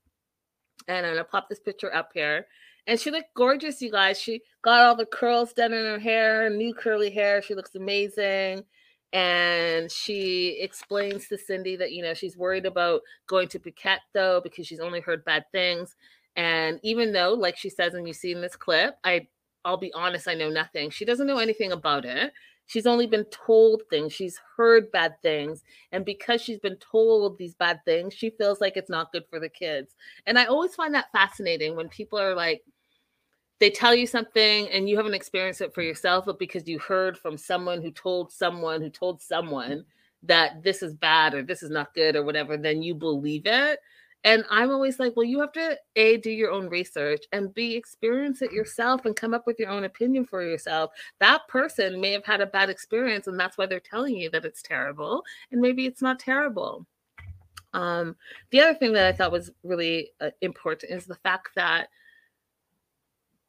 And 0.89 1.07
I'm 1.07 1.15
gonna 1.15 1.25
pop 1.25 1.49
this 1.49 1.61
picture 1.61 1.95
up 1.95 2.11
here. 2.15 2.47
And 2.87 2.99
she 2.99 3.11
looked 3.11 3.35
gorgeous, 3.35 3.81
you 3.81 3.91
guys. 3.91 4.21
She 4.21 4.43
got 4.63 4.81
all 4.81 4.97
the 4.97 5.07
curls 5.07 5.53
done 5.53 5.73
in 5.73 5.85
her 5.85 5.99
hair, 5.99 6.51
new 6.51 6.75
curly 6.75 7.11
hair. 7.11 7.41
She 7.43 7.55
looks 7.55 7.75
amazing. 7.75 8.65
And 9.13 9.91
she 9.91 10.59
explains 10.61 11.29
to 11.29 11.39
Cindy 11.39 11.77
that, 11.77 11.93
you 11.93 12.03
know, 12.03 12.15
she's 12.15 12.37
worried 12.37 12.67
about 12.67 13.03
going 13.27 13.49
to 13.49 13.59
Phuket 13.59 13.99
though, 14.15 14.41
because 14.43 14.67
she's 14.67 14.81
only 14.81 15.01
heard 15.01 15.25
bad 15.25 15.45
things. 15.53 15.97
And 16.35 16.81
even 16.83 17.13
though, 17.13 17.35
like 17.35 17.57
she 17.57 17.69
says, 17.69 17.95
and 17.95 18.09
you 18.09 18.15
see 18.15 18.33
in 18.33 18.41
this 18.41 18.57
clip, 18.57 18.97
I 19.05 19.29
I'll 19.65 19.77
be 19.77 19.93
honest, 19.93 20.27
I 20.27 20.35
know 20.35 20.51
nothing. 20.51 20.91
She 20.91 21.05
doesn't 21.05 21.27
know 21.27 21.39
anything 21.39 21.73
about 21.73 22.05
it. 22.05 22.33
She's 22.67 22.87
only 22.87 23.07
been 23.07 23.27
told 23.27 23.83
things. 23.91 24.13
She's 24.13 24.41
heard 24.57 24.91
bad 24.93 25.21
things. 25.23 25.63
And 25.93 26.05
because 26.05 26.41
she's 26.41 26.59
been 26.59 26.77
told 26.77 27.37
these 27.37 27.55
bad 27.55 27.81
things, 27.85 28.15
she 28.15 28.31
feels 28.31 28.61
like 28.61 28.77
it's 28.77 28.91
not 28.91 29.13
good 29.13 29.25
for 29.29 29.39
the 29.39 29.49
kids. 29.49 29.95
And 30.27 30.39
I 30.39 30.47
always 30.47 30.75
find 30.75 30.95
that 30.95 31.13
fascinating 31.13 31.77
when 31.77 31.89
people 31.89 32.19
are 32.19 32.35
like, 32.35 32.63
they 33.63 33.71
tell 33.71 33.95
you 33.95 34.09
something 34.09 34.69
and 34.71 34.89
you 34.89 34.97
haven't 34.97 35.15
experienced 35.15 35.61
it 35.61 35.73
for 35.73 35.83
yourself, 35.83 36.25
but 36.27 36.37
because 36.37 36.67
you 36.67 36.81
heard 36.81 37.17
from 37.17 37.39
someone 37.39 37.81
who 37.81 37.93
told 37.93 38.33
someone 38.33 38.83
who 38.83 38.91
told 38.91 39.23
someone 39.23 39.85
that 40.25 40.65
this 40.65 40.83
is 40.83 40.95
bad 40.95 41.33
or 41.33 41.45
this 41.45 41.63
is 41.63 41.71
not 41.71 41.95
good 41.95 42.17
or 42.17 42.25
whatever, 42.25 42.57
then 42.57 42.83
you 42.83 42.93
believe 42.93 43.43
it. 43.47 43.79
And 44.25 44.45
I'm 44.51 44.73
always 44.73 44.99
like, 44.99 45.15
well, 45.15 45.23
you 45.23 45.39
have 45.39 45.53
to 45.53 45.79
A, 45.95 46.17
do 46.17 46.31
your 46.33 46.51
own 46.51 46.69
research 46.71 47.23
and 47.31 47.55
B, 47.55 47.77
experience 47.77 48.43
it 48.43 48.51
yourself 48.51 49.05
and 49.05 49.15
come 49.15 49.33
up 49.33 49.47
with 49.47 49.61
your 49.61 49.71
own 49.71 49.85
opinion 49.85 50.25
for 50.25 50.43
yourself. 50.43 50.91
That 51.21 51.47
person 51.47 52.01
may 52.01 52.11
have 52.11 52.25
had 52.25 52.41
a 52.41 52.47
bad 52.47 52.69
experience 52.69 53.29
and 53.29 53.39
that's 53.39 53.57
why 53.57 53.67
they're 53.67 53.79
telling 53.79 54.17
you 54.17 54.29
that 54.31 54.45
it's 54.45 54.63
terrible. 54.63 55.23
And 55.53 55.61
maybe 55.61 55.87
it's 55.87 56.03
not 56.03 56.19
terrible. 56.19 56.85
Um, 57.75 58.17
the 58.51 58.61
other 58.61 58.75
thing 58.75 58.93
that 58.95 59.07
I 59.07 59.13
thought 59.13 59.31
was 59.31 59.53
really 59.63 60.11
uh, 60.21 60.31
important 60.41 60.91
is 60.91 61.07
the 61.07 61.15
fact 61.15 61.51
that 61.55 61.89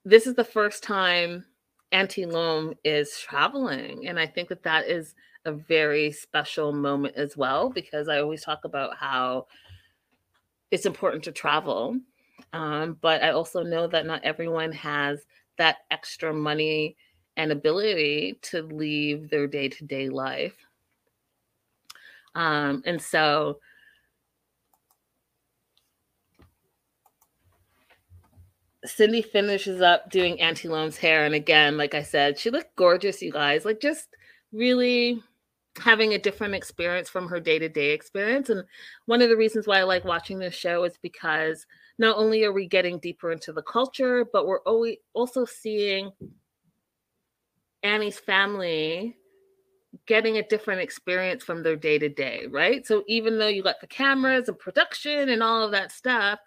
this 0.06 0.28
is 0.28 0.36
the 0.36 0.44
first 0.44 0.84
time 0.84 1.46
Auntie 1.92 2.26
Loam 2.26 2.74
is 2.84 3.18
traveling. 3.20 4.08
And 4.08 4.20
I 4.20 4.26
think 4.26 4.50
that 4.50 4.64
that 4.64 4.88
is 4.88 5.16
a 5.46 5.52
very 5.52 6.12
special 6.12 6.74
moment 6.74 7.16
as 7.16 7.38
well, 7.38 7.70
because 7.70 8.08
I 8.08 8.20
always 8.20 8.44
talk 8.44 8.66
about 8.66 8.98
how 8.98 9.48
it's 10.72 10.86
important 10.86 11.24
to 11.26 11.32
travel. 11.32 11.98
Um, 12.52 12.98
but 13.02 13.24
I 13.24 13.30
also 13.30 13.64
know 13.64 13.88
that 13.88 14.06
not 14.06 14.24
everyone 14.24 14.72
has 14.72 15.26
that 15.58 15.78
extra 15.92 16.34
money 16.34 16.98
and 17.38 17.52
ability 17.52 18.40
to 18.42 18.64
leave 18.64 19.30
their 19.30 19.48
day 19.48 19.70
to 19.70 19.86
day 19.86 20.10
life. 20.10 20.56
Um, 22.36 22.82
and 22.86 23.02
so, 23.02 23.60
Cindy 28.86 29.22
finishes 29.22 29.82
up 29.82 30.10
doing 30.10 30.40
Auntie 30.42 30.68
Loam's 30.68 30.98
hair. 30.98 31.26
And 31.26 31.36
again, 31.36 31.78
like 31.78 31.94
I 31.94 32.04
said, 32.04 32.38
she 32.38 32.50
looked 32.50 32.76
gorgeous, 32.76 33.22
you 33.22 33.32
guys. 33.32 33.66
Like, 33.66 33.80
just 33.80 34.10
really 34.52 35.22
having 35.80 36.14
a 36.14 36.20
different 36.20 36.54
experience 36.54 37.10
from 37.10 37.28
her 37.28 37.40
day-to-day 37.40 37.92
experience 37.92 38.50
and 38.50 38.64
one 39.08 39.22
of 39.22 39.30
the 39.30 39.36
reasons 39.36 39.66
why 39.66 39.80
i 39.80 39.84
like 39.84 40.06
watching 40.06 40.38
this 40.38 40.54
show 40.54 40.84
is 40.84 40.98
because 41.02 41.66
not 41.98 42.16
only 42.16 42.44
are 42.44 42.54
we 42.54 42.68
getting 42.68 43.00
deeper 43.00 43.32
into 43.32 43.52
the 43.52 43.62
culture 43.64 44.24
but 44.32 44.46
we're 44.46 44.62
always 44.62 44.98
also 45.14 45.46
seeing 45.46 46.12
annie's 47.82 48.20
family 48.20 49.18
getting 50.06 50.38
a 50.38 50.48
different 50.48 50.80
experience 50.82 51.44
from 51.44 51.64
their 51.64 51.76
day-to-day 51.76 52.46
right 52.52 52.86
so 52.86 53.04
even 53.08 53.40
though 53.40 53.48
you 53.48 53.64
got 53.64 53.82
the 53.82 53.88
cameras 53.88 54.50
and 54.50 54.60
production 54.60 55.30
and 55.30 55.42
all 55.42 55.64
of 55.64 55.72
that 55.72 55.92
stuff 55.92 56.40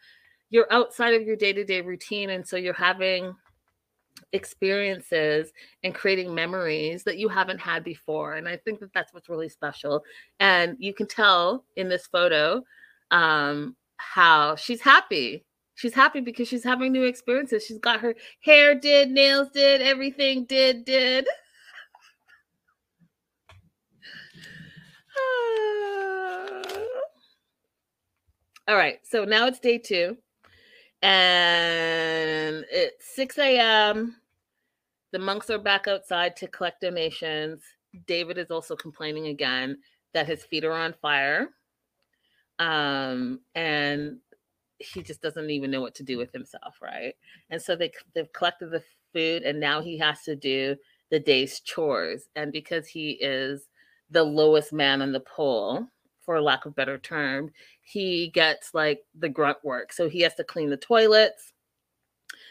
you're 0.50 0.72
outside 0.72 1.14
of 1.14 1.22
your 1.22 1.36
day-to-day 1.36 1.80
routine 1.80 2.30
and 2.30 2.46
so 2.46 2.56
you're 2.56 2.72
having 2.72 3.34
experiences 4.32 5.52
and 5.82 5.94
creating 5.94 6.34
memories 6.34 7.04
that 7.04 7.18
you 7.18 7.28
haven't 7.28 7.58
had 7.58 7.84
before. 7.84 8.34
And 8.34 8.48
I 8.48 8.56
think 8.56 8.80
that 8.80 8.92
that's 8.94 9.12
what's 9.12 9.28
really 9.28 9.48
special. 9.48 10.02
And 10.40 10.76
you 10.78 10.94
can 10.94 11.06
tell 11.06 11.64
in 11.76 11.88
this 11.88 12.06
photo 12.06 12.62
um, 13.10 13.76
how 13.96 14.56
she's 14.56 14.80
happy. 14.80 15.44
She's 15.74 15.94
happy 15.94 16.20
because 16.20 16.48
she's 16.48 16.64
having 16.64 16.92
new 16.92 17.04
experiences. 17.04 17.64
She's 17.64 17.78
got 17.78 18.00
her 18.00 18.14
hair 18.40 18.74
did, 18.74 19.10
nails 19.10 19.48
did, 19.52 19.82
everything 19.82 20.44
did, 20.44 20.84
did. 20.84 21.26
All 28.68 28.76
right, 28.76 28.98
so 29.04 29.24
now 29.24 29.46
it's 29.46 29.60
day 29.60 29.78
two 29.78 30.16
and 31.02 32.64
it's 32.70 33.14
6 33.14 33.38
a.m. 33.38 34.16
The 35.12 35.18
monks 35.18 35.50
are 35.50 35.58
back 35.58 35.88
outside 35.88 36.36
to 36.36 36.48
collect 36.48 36.80
donations. 36.80 37.62
David 38.06 38.38
is 38.38 38.50
also 38.50 38.76
complaining 38.76 39.28
again 39.28 39.78
that 40.12 40.26
his 40.26 40.44
feet 40.44 40.64
are 40.64 40.72
on 40.72 40.94
fire. 41.00 41.50
Um, 42.58 43.40
and 43.54 44.18
he 44.78 45.02
just 45.02 45.22
doesn't 45.22 45.50
even 45.50 45.70
know 45.70 45.80
what 45.80 45.94
to 45.96 46.02
do 46.02 46.18
with 46.18 46.32
himself, 46.32 46.76
right? 46.82 47.14
And 47.50 47.60
so 47.60 47.76
they 47.76 47.92
they've 48.14 48.32
collected 48.32 48.70
the 48.70 48.82
food, 49.12 49.42
and 49.42 49.58
now 49.60 49.80
he 49.80 49.98
has 49.98 50.22
to 50.22 50.36
do 50.36 50.76
the 51.10 51.20
day's 51.20 51.60
chores. 51.60 52.28
And 52.36 52.52
because 52.52 52.86
he 52.86 53.12
is 53.12 53.68
the 54.10 54.24
lowest 54.24 54.72
man 54.72 55.02
on 55.02 55.12
the 55.12 55.20
pole, 55.20 55.86
for 56.26 56.40
lack 56.40 56.66
of 56.66 56.76
better 56.76 56.98
term, 56.98 57.50
he 57.80 58.28
gets 58.28 58.74
like 58.74 59.04
the 59.18 59.28
grunt 59.28 59.58
work. 59.64 59.92
So 59.92 60.08
he 60.08 60.20
has 60.20 60.34
to 60.34 60.44
clean 60.44 60.68
the 60.68 60.76
toilets, 60.76 61.54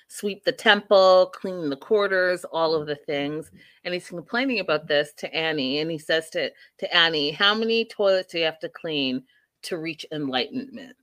sweep 0.08 0.44
the 0.44 0.52
temple, 0.52 1.32
clean 1.36 1.70
the 1.70 1.76
quarters, 1.76 2.46
all 2.46 2.74
of 2.74 2.88
the 2.88 2.96
things. 2.96 3.52
And 3.84 3.94
he's 3.94 4.10
complaining 4.10 4.60
about 4.60 4.88
this 4.88 5.14
to 5.18 5.32
Annie. 5.36 5.80
And 5.80 5.92
he 5.92 6.00
says 6.00 6.30
to, 6.32 6.50
to 6.80 6.96
Annie, 6.96 7.32
How 7.32 7.54
many 7.54 7.86
toilets 7.86 8.32
do 8.32 8.40
you 8.40 8.46
have 8.46 8.60
to 8.60 8.70
clean 8.70 9.24
to 9.64 9.78
reach 9.78 10.06
enlightenment? 10.12 10.96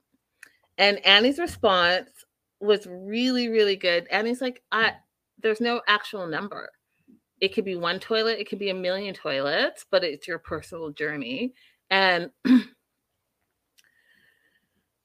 And 0.78 1.04
Annie's 1.06 1.38
response 1.38 2.10
was 2.58 2.86
really, 2.86 3.48
really 3.48 3.76
good. 3.76 4.06
Annie's 4.08 4.40
like, 4.40 4.62
I 4.72 4.94
there's 5.42 5.60
no 5.60 5.82
actual 5.88 6.26
number. 6.26 6.70
It 7.40 7.52
could 7.52 7.64
be 7.64 7.74
one 7.74 7.98
toilet, 7.98 8.38
it 8.38 8.48
could 8.48 8.60
be 8.60 8.70
a 8.70 8.74
million 8.74 9.14
toilets, 9.14 9.84
but 9.90 10.04
it's 10.04 10.28
your 10.28 10.38
personal 10.38 10.90
journey. 10.90 11.52
And 11.92 12.30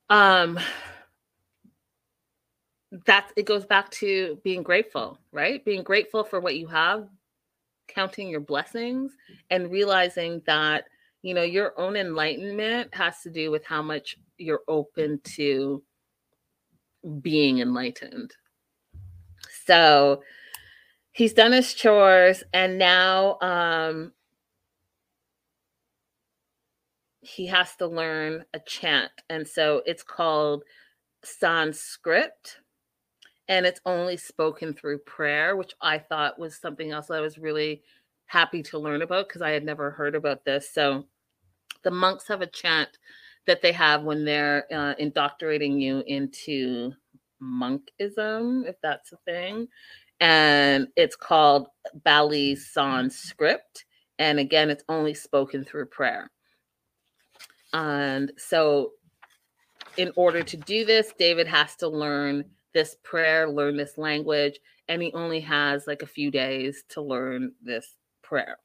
um 0.09 0.57
that's 3.05 3.33
it 3.35 3.45
goes 3.45 3.65
back 3.65 3.91
to 3.91 4.39
being 4.43 4.63
grateful, 4.63 5.19
right? 5.33 5.63
Being 5.65 5.83
grateful 5.83 6.23
for 6.23 6.39
what 6.39 6.55
you 6.55 6.65
have, 6.67 7.09
counting 7.89 8.29
your 8.29 8.39
blessings 8.39 9.11
and 9.49 9.69
realizing 9.69 10.41
that 10.45 10.85
you 11.23 11.33
know 11.33 11.43
your 11.43 11.77
own 11.77 11.97
enlightenment 11.97 12.95
has 12.95 13.21
to 13.23 13.29
do 13.29 13.51
with 13.51 13.65
how 13.65 13.81
much 13.81 14.17
you're 14.37 14.61
open 14.69 15.19
to 15.35 15.83
being 17.21 17.59
enlightened. 17.59 18.33
So 19.65 20.23
he's 21.11 21.33
done 21.33 21.51
his 21.51 21.73
chores 21.73 22.43
and 22.53 22.77
now 22.77 23.37
um 23.41 24.13
he 27.27 27.45
has 27.47 27.75
to 27.75 27.87
learn 27.87 28.45
a 28.53 28.59
chant. 28.59 29.11
And 29.29 29.45
so 29.45 29.81
it's 29.85 30.03
called 30.03 30.63
Sanskrit 31.23 32.57
and 33.49 33.65
it's 33.65 33.81
only 33.85 34.15
spoken 34.15 34.73
through 34.73 34.99
prayer, 34.99 35.55
which 35.57 35.73
I 35.81 35.99
thought 35.99 36.39
was 36.39 36.55
something 36.55 36.91
else 36.91 37.07
that 37.07 37.17
I 37.17 37.21
was 37.21 37.37
really 37.37 37.81
happy 38.27 38.63
to 38.63 38.79
learn 38.79 39.01
about 39.01 39.27
because 39.27 39.41
I 39.41 39.51
had 39.51 39.65
never 39.65 39.91
heard 39.91 40.15
about 40.15 40.45
this. 40.45 40.69
So 40.71 41.05
the 41.83 41.91
monks 41.91 42.27
have 42.29 42.41
a 42.41 42.47
chant 42.47 42.97
that 43.45 43.61
they 43.61 43.73
have 43.73 44.03
when 44.03 44.23
they're 44.23 44.65
uh, 44.73 44.93
indoctrinating 44.97 45.79
you 45.79 46.03
into 46.07 46.93
monkism, 47.41 48.65
if 48.65 48.75
that's 48.81 49.11
a 49.11 49.17
thing. 49.25 49.67
And 50.21 50.87
it's 50.95 51.15
called 51.15 51.67
Bali 52.03 52.55
Sanskrit. 52.55 53.83
And 54.17 54.39
again, 54.39 54.69
it's 54.69 54.83
only 54.89 55.13
spoken 55.13 55.63
through 55.63 55.87
prayer. 55.87 56.31
And 57.73 58.31
so 58.37 58.93
in 59.97 60.11
order 60.15 60.43
to 60.43 60.57
do 60.57 60.85
this, 60.85 61.13
David 61.17 61.47
has 61.47 61.75
to 61.77 61.87
learn 61.87 62.45
this 62.73 62.95
prayer, 63.03 63.49
learn 63.49 63.75
this 63.77 63.97
language, 63.97 64.59
and 64.87 65.01
he 65.01 65.11
only 65.13 65.39
has 65.41 65.87
like 65.87 66.01
a 66.01 66.07
few 66.07 66.31
days 66.31 66.83
to 66.89 67.01
learn 67.01 67.51
this 67.61 67.95
prayer. 68.21 68.57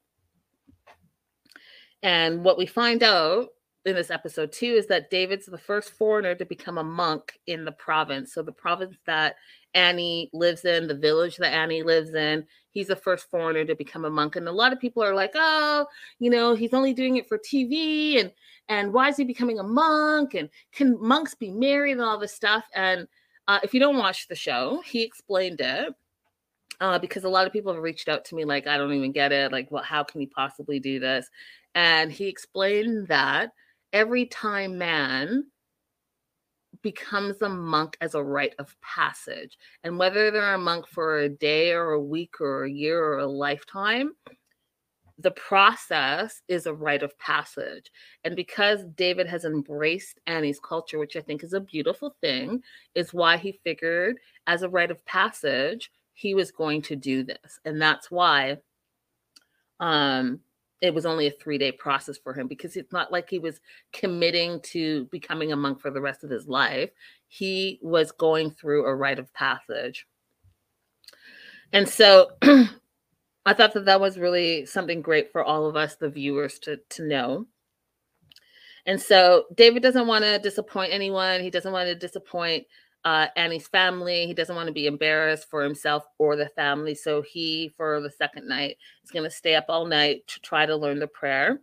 And 2.01 2.43
what 2.43 2.57
we 2.57 2.65
find 2.65 3.01
out 3.01 3.49
in 3.85 3.95
this 3.95 4.11
episode 4.11 4.51
too 4.51 4.73
is 4.73 4.87
that 4.87 5.09
David's 5.09 5.45
the 5.45 5.57
first 5.57 5.91
foreigner 5.91 6.35
to 6.35 6.45
become 6.45 6.77
a 6.77 6.83
monk 6.83 7.33
in 7.47 7.65
the 7.65 7.71
province. 7.71 8.33
So 8.33 8.41
the 8.41 8.51
province 8.51 8.95
that 9.05 9.35
Annie 9.73 10.29
lives 10.33 10.65
in, 10.65 10.87
the 10.87 10.95
village 10.95 11.37
that 11.37 11.53
Annie 11.53 11.83
lives 11.83 12.13
in, 12.13 12.45
he's 12.73 12.87
the 12.87 12.95
first 12.95 13.29
foreigner 13.29 13.63
to 13.65 13.75
become 13.75 14.05
a 14.05 14.09
monk. 14.09 14.35
And 14.35 14.47
a 14.47 14.51
lot 14.51 14.73
of 14.73 14.79
people 14.79 15.03
are 15.03 15.15
like, 15.15 15.31
"Oh, 15.35 15.87
you 16.19 16.29
know, 16.29 16.55
he's 16.55 16.73
only 16.73 16.93
doing 16.93 17.17
it 17.17 17.27
for 17.27 17.37
TV 17.37 18.19
and 18.19 18.31
and 18.69 18.93
why 18.93 19.09
is 19.09 19.17
he 19.17 19.23
becoming 19.23 19.59
a 19.59 19.63
monk 19.63 20.33
and 20.33 20.49
can 20.73 20.97
monks 21.01 21.35
be 21.35 21.51
married 21.51 21.93
and 21.93 22.01
all 22.01 22.19
this 22.19 22.33
stuff?" 22.33 22.65
And 22.75 23.07
uh, 23.47 23.59
if 23.63 23.73
you 23.73 23.79
don't 23.79 23.97
watch 23.97 24.27
the 24.27 24.35
show, 24.35 24.81
he 24.85 25.03
explained 25.03 25.61
it. 25.61 25.93
Uh, 26.81 26.99
because 26.99 27.23
a 27.23 27.29
lot 27.29 27.47
of 27.47 27.53
people 27.53 27.73
have 27.73 27.83
reached 27.83 28.09
out 28.09 28.25
to 28.25 28.35
me 28.35 28.43
like, 28.45 28.67
I 28.67 28.77
don't 28.77 28.91
even 28.93 29.11
get 29.11 29.31
it. 29.31 29.51
Like, 29.51 29.71
well, 29.71 29.83
how 29.83 30.03
can 30.03 30.19
he 30.19 30.27
possibly 30.27 30.79
do 30.79 30.99
this? 30.99 31.29
And 31.75 32.11
he 32.11 32.27
explained 32.27 33.07
that 33.07 33.51
every 33.93 34.25
time 34.25 34.77
man 34.77 35.45
becomes 36.83 37.41
a 37.41 37.49
monk 37.49 37.97
as 38.01 38.13
a 38.13 38.23
rite 38.23 38.53
of 38.59 38.75
passage. 38.81 39.57
And 39.83 39.97
whether 39.97 40.29
they're 40.29 40.53
a 40.53 40.59
monk 40.59 40.87
for 40.87 41.19
a 41.19 41.29
day 41.29 41.71
or 41.71 41.91
a 41.91 42.01
week 42.01 42.39
or 42.39 42.65
a 42.65 42.71
year 42.71 43.03
or 43.03 43.19
a 43.19 43.25
lifetime, 43.25 44.11
the 45.17 45.31
process 45.31 46.41
is 46.47 46.65
a 46.65 46.73
rite 46.73 47.03
of 47.03 47.17
passage. 47.17 47.91
And 48.23 48.35
because 48.35 48.83
David 48.95 49.27
has 49.27 49.45
embraced 49.45 50.19
Annie's 50.27 50.59
culture, 50.59 50.99
which 50.99 51.15
I 51.15 51.21
think 51.21 51.43
is 51.43 51.53
a 51.53 51.59
beautiful 51.59 52.15
thing, 52.21 52.61
is 52.93 53.13
why 53.13 53.37
he 53.37 53.59
figured 53.63 54.17
as 54.47 54.61
a 54.61 54.69
rite 54.69 54.91
of 54.91 55.03
passage, 55.05 55.91
he 56.13 56.35
was 56.35 56.51
going 56.51 56.81
to 56.83 56.95
do 56.95 57.23
this. 57.23 57.59
And 57.65 57.81
that's 57.81 58.11
why 58.11 58.57
um 59.79 60.39
it 60.83 60.93
was 60.93 61.05
only 61.05 61.27
a 61.27 61.31
three 61.31 61.57
day 61.57 61.71
process 61.71 62.17
for 62.17 62.33
him 62.33 62.45
because 62.45 62.75
it's 62.75 62.91
not 62.91 63.09
like 63.09 63.29
he 63.29 63.39
was 63.39 63.61
committing 63.93 64.59
to 64.59 65.05
becoming 65.05 65.53
a 65.53 65.55
monk 65.55 65.79
for 65.79 65.89
the 65.89 66.01
rest 66.01 66.25
of 66.25 66.29
his 66.29 66.45
life. 66.45 66.89
He 67.29 67.79
was 67.81 68.11
going 68.11 68.51
through 68.51 68.85
a 68.85 68.93
rite 68.93 69.17
of 69.17 69.33
passage. 69.33 70.05
And 71.71 71.87
so 71.87 72.31
I 72.41 73.53
thought 73.53 73.73
that 73.73 73.85
that 73.85 74.01
was 74.01 74.19
really 74.19 74.65
something 74.65 75.01
great 75.01 75.31
for 75.31 75.41
all 75.41 75.67
of 75.67 75.77
us, 75.77 75.95
the 75.95 76.09
viewers, 76.09 76.59
to, 76.59 76.77
to 76.89 77.07
know. 77.07 77.47
And 78.85 79.01
so 79.01 79.45
David 79.55 79.83
doesn't 79.83 80.07
want 80.07 80.25
to 80.25 80.37
disappoint 80.37 80.91
anyone. 80.91 81.39
He 81.39 81.49
doesn't 81.49 81.71
want 81.71 81.87
to 81.87 81.95
disappoint 81.95 82.67
uh, 83.05 83.27
Annie's 83.35 83.67
family. 83.67 84.25
He 84.25 84.33
doesn't 84.33 84.55
want 84.55 84.67
to 84.67 84.73
be 84.73 84.87
embarrassed 84.87 85.49
for 85.49 85.63
himself 85.63 86.03
or 86.17 86.35
the 86.35 86.49
family. 86.49 86.95
So 86.95 87.21
he, 87.21 87.73
for 87.75 87.99
the 88.01 88.11
second 88.11 88.47
night, 88.47 88.77
is 89.03 89.11
going 89.11 89.23
to 89.23 89.35
stay 89.35 89.55
up 89.55 89.65
all 89.69 89.85
night 89.85 90.27
to 90.27 90.39
try 90.39 90.65
to 90.65 90.75
learn 90.75 90.99
the 90.99 91.07
prayer 91.07 91.59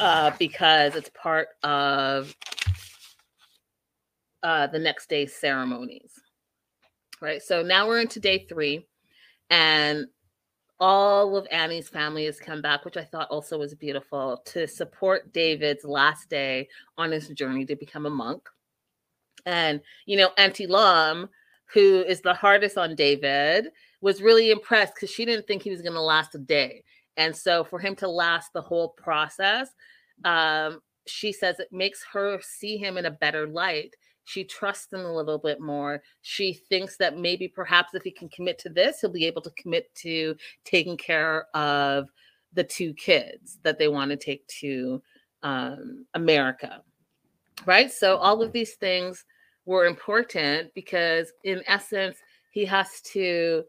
uh, 0.00 0.32
because 0.38 0.94
it's 0.94 1.10
part 1.10 1.48
of 1.62 2.34
uh, 4.42 4.66
the 4.68 4.78
next 4.78 5.08
day's 5.08 5.34
ceremonies. 5.34 6.12
Right. 7.20 7.42
So 7.42 7.62
now 7.62 7.88
we're 7.88 8.00
into 8.00 8.20
day 8.20 8.46
three, 8.48 8.86
and 9.48 10.06
all 10.78 11.36
of 11.36 11.46
Annie's 11.50 11.88
family 11.88 12.26
has 12.26 12.38
come 12.38 12.60
back, 12.60 12.84
which 12.84 12.98
I 12.98 13.04
thought 13.04 13.30
also 13.30 13.58
was 13.58 13.74
beautiful 13.74 14.42
to 14.46 14.66
support 14.66 15.32
David's 15.32 15.84
last 15.84 16.28
day 16.28 16.68
on 16.98 17.10
his 17.10 17.28
journey 17.28 17.64
to 17.66 17.76
become 17.76 18.04
a 18.04 18.10
monk. 18.10 18.46
And, 19.46 19.80
you 20.04 20.16
know, 20.16 20.30
Auntie 20.36 20.66
Lum, 20.66 21.28
who 21.72 22.02
is 22.02 22.20
the 22.20 22.34
hardest 22.34 22.76
on 22.76 22.94
David, 22.94 23.68
was 24.00 24.20
really 24.22 24.50
impressed 24.50 24.94
because 24.94 25.10
she 25.10 25.24
didn't 25.24 25.46
think 25.46 25.62
he 25.62 25.70
was 25.70 25.82
going 25.82 25.94
to 25.94 26.00
last 26.00 26.34
a 26.34 26.38
day. 26.38 26.84
And 27.16 27.34
so 27.34 27.64
for 27.64 27.78
him 27.78 27.96
to 27.96 28.08
last 28.08 28.52
the 28.52 28.60
whole 28.60 28.90
process, 28.90 29.70
um, 30.24 30.80
she 31.06 31.32
says 31.32 31.58
it 31.58 31.72
makes 31.72 32.04
her 32.12 32.40
see 32.42 32.76
him 32.76 32.98
in 32.98 33.06
a 33.06 33.10
better 33.10 33.46
light. 33.46 33.94
She 34.24 34.44
trusts 34.44 34.92
him 34.92 35.00
a 35.00 35.14
little 35.14 35.38
bit 35.38 35.60
more. 35.60 36.02
She 36.22 36.52
thinks 36.52 36.96
that 36.96 37.16
maybe 37.16 37.46
perhaps 37.46 37.94
if 37.94 38.02
he 38.02 38.10
can 38.10 38.28
commit 38.28 38.58
to 38.60 38.68
this, 38.68 39.00
he'll 39.00 39.10
be 39.10 39.24
able 39.24 39.42
to 39.42 39.50
commit 39.50 39.94
to 39.96 40.34
taking 40.64 40.96
care 40.96 41.46
of 41.54 42.08
the 42.52 42.64
two 42.64 42.92
kids 42.94 43.58
that 43.62 43.78
they 43.78 43.86
want 43.86 44.10
to 44.10 44.16
take 44.16 44.46
to 44.48 45.00
um, 45.42 46.06
America. 46.14 46.82
Right. 47.64 47.90
So 47.90 48.16
all 48.16 48.42
of 48.42 48.52
these 48.52 48.74
things 48.74 49.24
were 49.66 49.84
important 49.84 50.72
because 50.74 51.32
in 51.44 51.62
essence 51.66 52.16
he 52.50 52.64
has 52.64 53.00
to 53.02 53.64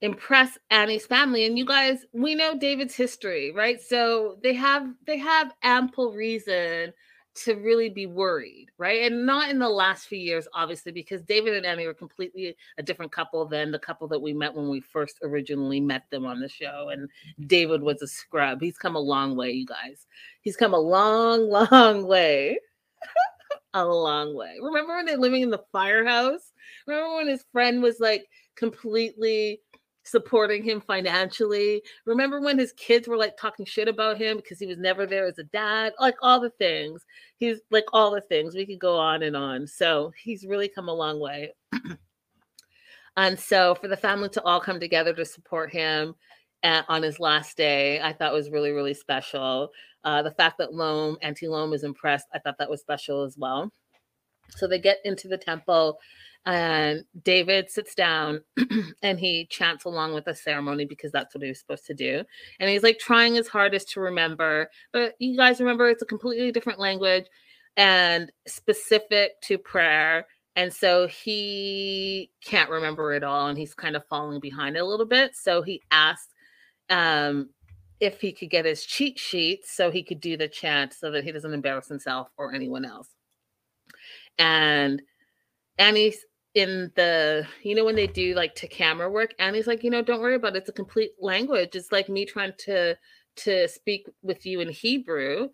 impress 0.00 0.56
Annie's 0.70 1.06
family. 1.06 1.44
And 1.46 1.58
you 1.58 1.64
guys 1.64 2.04
we 2.12 2.34
know 2.34 2.56
David's 2.56 2.94
history 2.94 3.50
right? 3.50 3.80
So 3.80 4.38
they 4.42 4.54
have 4.54 4.86
they 5.06 5.18
have 5.18 5.52
ample 5.62 6.12
reason 6.12 6.92
to 7.34 7.54
really 7.54 7.88
be 7.88 8.06
worried 8.06 8.68
right? 8.78 9.10
And 9.10 9.24
not 9.24 9.48
in 9.48 9.58
the 9.58 9.68
last 9.68 10.06
few 10.06 10.18
years 10.18 10.46
obviously 10.54 10.92
because 10.92 11.22
David 11.22 11.54
and 11.54 11.66
Annie 11.66 11.86
were 11.86 11.94
completely 11.94 12.54
a 12.76 12.82
different 12.82 13.10
couple 13.10 13.44
than 13.46 13.72
the 13.72 13.78
couple 13.78 14.06
that 14.08 14.20
we 14.20 14.32
met 14.32 14.54
when 14.54 14.68
we 14.68 14.80
first 14.80 15.18
originally 15.22 15.80
met 15.80 16.04
them 16.10 16.26
on 16.26 16.40
the 16.40 16.48
show. 16.48 16.90
And 16.92 17.08
David 17.46 17.82
was 17.82 18.02
a 18.02 18.06
scrub. 18.06 18.60
He's 18.60 18.78
come 18.78 18.96
a 18.96 19.00
long 19.00 19.34
way 19.34 19.50
you 19.50 19.66
guys. 19.66 20.06
He's 20.42 20.56
come 20.56 20.74
a 20.74 20.80
long 20.80 21.48
long 21.70 22.06
way 22.06 22.58
a 23.74 23.84
long 23.84 24.34
way. 24.34 24.56
Remember 24.62 24.96
when 24.96 25.06
they're 25.06 25.16
living 25.16 25.42
in 25.42 25.50
the 25.50 25.64
firehouse? 25.72 26.52
Remember 26.86 27.16
when 27.16 27.28
his 27.28 27.44
friend 27.52 27.82
was 27.82 28.00
like 28.00 28.24
completely 28.56 29.60
supporting 30.04 30.62
him 30.62 30.80
financially? 30.80 31.82
Remember 32.06 32.40
when 32.40 32.58
his 32.58 32.72
kids 32.72 33.06
were 33.06 33.16
like 33.16 33.36
talking 33.36 33.66
shit 33.66 33.88
about 33.88 34.18
him 34.18 34.36
because 34.36 34.58
he 34.58 34.66
was 34.66 34.78
never 34.78 35.06
there 35.06 35.26
as 35.26 35.38
a 35.38 35.44
dad? 35.44 35.92
Like 36.00 36.16
all 36.22 36.40
the 36.40 36.50
things. 36.50 37.04
He's 37.36 37.60
like 37.70 37.84
all 37.92 38.10
the 38.10 38.20
things. 38.22 38.54
We 38.54 38.66
could 38.66 38.80
go 38.80 38.96
on 38.96 39.22
and 39.22 39.36
on. 39.36 39.66
So 39.66 40.12
he's 40.22 40.46
really 40.46 40.68
come 40.68 40.88
a 40.88 40.94
long 40.94 41.20
way. 41.20 41.54
and 43.16 43.38
so 43.38 43.74
for 43.74 43.88
the 43.88 43.96
family 43.96 44.28
to 44.30 44.42
all 44.42 44.60
come 44.60 44.80
together 44.80 45.12
to 45.14 45.24
support 45.24 45.72
him 45.72 46.14
at, 46.62 46.84
on 46.88 47.02
his 47.02 47.20
last 47.20 47.56
day, 47.56 48.00
I 48.00 48.12
thought 48.12 48.32
was 48.32 48.50
really, 48.50 48.70
really 48.70 48.94
special. 48.94 49.70
Uh, 50.04 50.22
the 50.22 50.32
fact 50.32 50.58
that 50.58 50.74
Loam, 50.74 51.16
Auntie 51.22 51.48
Loam 51.48 51.72
is 51.72 51.84
impressed, 51.84 52.26
I 52.34 52.38
thought 52.38 52.58
that 52.58 52.70
was 52.70 52.80
special 52.80 53.22
as 53.22 53.36
well. 53.38 53.72
So 54.50 54.66
they 54.66 54.78
get 54.78 54.98
into 55.04 55.28
the 55.28 55.36
temple, 55.36 55.98
and 56.46 57.04
David 57.22 57.70
sits 57.70 57.94
down 57.94 58.40
and 59.02 59.20
he 59.20 59.46
chants 59.50 59.84
along 59.84 60.14
with 60.14 60.24
the 60.24 60.34
ceremony 60.34 60.86
because 60.86 61.12
that's 61.12 61.34
what 61.34 61.42
he 61.42 61.48
was 61.48 61.58
supposed 61.58 61.84
to 61.86 61.94
do. 61.94 62.24
And 62.58 62.70
he's 62.70 62.82
like 62.82 62.98
trying 62.98 63.34
his 63.34 63.48
hardest 63.48 63.90
to 63.90 64.00
remember, 64.00 64.70
but 64.92 65.14
you 65.18 65.36
guys 65.36 65.60
remember 65.60 65.90
it's 65.90 66.02
a 66.02 66.06
completely 66.06 66.50
different 66.50 66.78
language 66.78 67.26
and 67.76 68.32
specific 68.46 69.40
to 69.42 69.58
prayer. 69.58 70.26
And 70.56 70.72
so 70.72 71.06
he 71.06 72.30
can't 72.42 72.70
remember 72.70 73.12
it 73.12 73.22
all 73.22 73.48
and 73.48 73.58
he's 73.58 73.74
kind 73.74 73.94
of 73.94 74.06
falling 74.06 74.40
behind 74.40 74.76
a 74.76 74.84
little 74.84 75.06
bit. 75.06 75.36
So 75.36 75.60
he 75.60 75.82
asked 75.90 76.34
um, 76.90 77.50
if 78.00 78.20
he 78.20 78.32
could 78.32 78.50
get 78.50 78.64
his 78.64 78.84
cheat 78.84 79.18
sheet 79.18 79.66
so 79.66 79.90
he 79.90 80.02
could 80.02 80.20
do 80.20 80.36
the 80.36 80.48
chant 80.48 80.94
so 80.94 81.10
that 81.10 81.24
he 81.24 81.32
doesn't 81.32 81.52
embarrass 81.52 81.88
himself 81.88 82.28
or 82.36 82.54
anyone 82.54 82.84
else. 82.84 83.08
And 84.38 85.02
Annie's 85.78 86.24
in 86.54 86.90
the, 86.96 87.46
you 87.62 87.74
know, 87.74 87.84
when 87.84 87.96
they 87.96 88.06
do 88.06 88.34
like 88.34 88.54
to 88.56 88.68
camera 88.68 89.10
work, 89.10 89.34
Annie's 89.38 89.66
like, 89.66 89.84
you 89.84 89.90
know, 89.90 90.02
don't 90.02 90.20
worry 90.20 90.34
about 90.34 90.54
it. 90.54 90.60
It's 90.60 90.68
a 90.68 90.72
complete 90.72 91.12
language. 91.20 91.74
It's 91.74 91.92
like 91.92 92.08
me 92.08 92.24
trying 92.24 92.52
to 92.58 92.96
to 93.36 93.68
speak 93.68 94.08
with 94.22 94.44
you 94.46 94.60
in 94.60 94.68
Hebrew. 94.68 95.48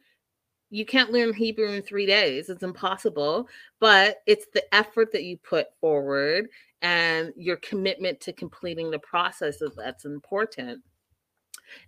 You 0.70 0.87
can't 0.87 1.12
learn 1.12 1.35
Hebrew 1.35 1.68
in 1.68 1.83
three 1.83 2.07
days. 2.07 2.49
It's 2.49 2.62
impossible. 2.62 3.49
But 3.81 4.23
it's 4.27 4.47
the 4.55 4.75
effort 4.75 5.12
that 5.12 5.25
you 5.25 5.37
put 5.38 5.66
forward 5.81 6.49
and 6.81 7.33
your 7.37 7.57
commitment 7.57 8.20
to 8.20 8.33
completing 8.33 8.90
the 8.90 8.99
process 8.99 9.62
that's 9.77 10.05
important. 10.05 10.83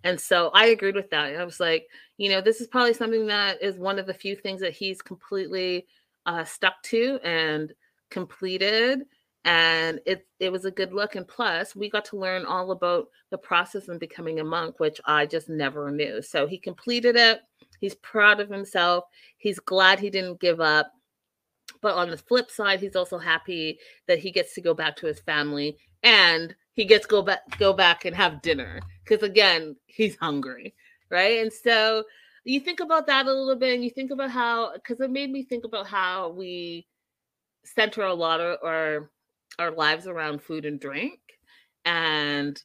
And 0.03 0.19
so 0.19 0.49
I 0.53 0.67
agreed 0.67 0.95
with 0.95 1.09
that. 1.11 1.35
I 1.35 1.43
was 1.43 1.59
like, 1.59 1.87
you 2.17 2.29
know, 2.29 2.41
this 2.41 2.61
is 2.61 2.67
probably 2.67 2.93
something 2.93 3.27
that 3.27 3.61
is 3.61 3.77
one 3.77 3.99
of 3.99 4.05
the 4.05 4.13
few 4.13 4.35
things 4.35 4.61
that 4.61 4.73
he's 4.73 5.01
completely 5.01 5.87
uh, 6.25 6.43
stuck 6.43 6.81
to 6.83 7.19
and 7.23 7.73
completed. 8.09 9.03
And 9.45 10.01
it 10.05 10.27
it 10.39 10.51
was 10.51 10.65
a 10.65 10.71
good 10.71 10.93
look. 10.93 11.15
And 11.15 11.27
plus, 11.27 11.75
we 11.75 11.89
got 11.89 12.05
to 12.05 12.17
learn 12.17 12.45
all 12.45 12.71
about 12.71 13.07
the 13.29 13.37
process 13.37 13.87
of 13.87 13.99
becoming 13.99 14.39
a 14.39 14.43
monk, 14.43 14.79
which 14.79 14.99
I 15.05 15.25
just 15.25 15.47
never 15.47 15.89
knew. 15.89 16.21
So 16.21 16.47
he 16.47 16.57
completed 16.57 17.15
it. 17.15 17.41
He's 17.79 17.95
proud 17.95 18.39
of 18.39 18.49
himself. 18.49 19.05
He's 19.37 19.59
glad 19.59 19.99
he 19.99 20.09
didn't 20.09 20.41
give 20.41 20.59
up. 20.59 20.91
But 21.81 21.95
on 21.95 22.09
the 22.09 22.17
flip 22.17 22.49
side, 22.49 22.81
he's 22.81 22.95
also 22.95 23.17
happy 23.17 23.79
that 24.07 24.19
he 24.19 24.31
gets 24.31 24.53
to 24.55 24.61
go 24.61 24.73
back 24.73 24.95
to 24.97 25.05
his 25.05 25.19
family 25.19 25.77
and 26.03 26.55
he 26.77 26.85
gets 26.85 27.05
go 27.05 27.21
back 27.21 27.41
go 27.59 27.73
back 27.73 28.05
and 28.05 28.15
have 28.15 28.41
dinner 28.41 28.79
because 29.03 29.21
again 29.23 29.75
he's 29.87 30.15
hungry 30.15 30.73
right? 31.09 31.39
And 31.39 31.51
so 31.51 32.03
you 32.43 32.59
think 32.59 32.79
about 32.79 33.07
that 33.07 33.25
a 33.25 33.33
little 33.33 33.55
bit 33.55 33.75
and 33.75 33.83
you 33.83 33.89
think 33.89 34.11
about 34.11 34.31
how 34.31 34.73
because 34.73 35.01
it 35.01 35.11
made 35.11 35.31
me 35.31 35.43
think 35.43 35.65
about 35.65 35.87
how 35.87 36.29
we 36.29 36.87
center 37.63 38.03
a 38.03 38.13
lot 38.13 38.39
of 38.39 38.57
our 38.63 39.11
our 39.59 39.71
lives 39.71 40.07
around 40.07 40.41
food 40.41 40.65
and 40.65 40.79
drink. 40.79 41.19
And 41.85 42.61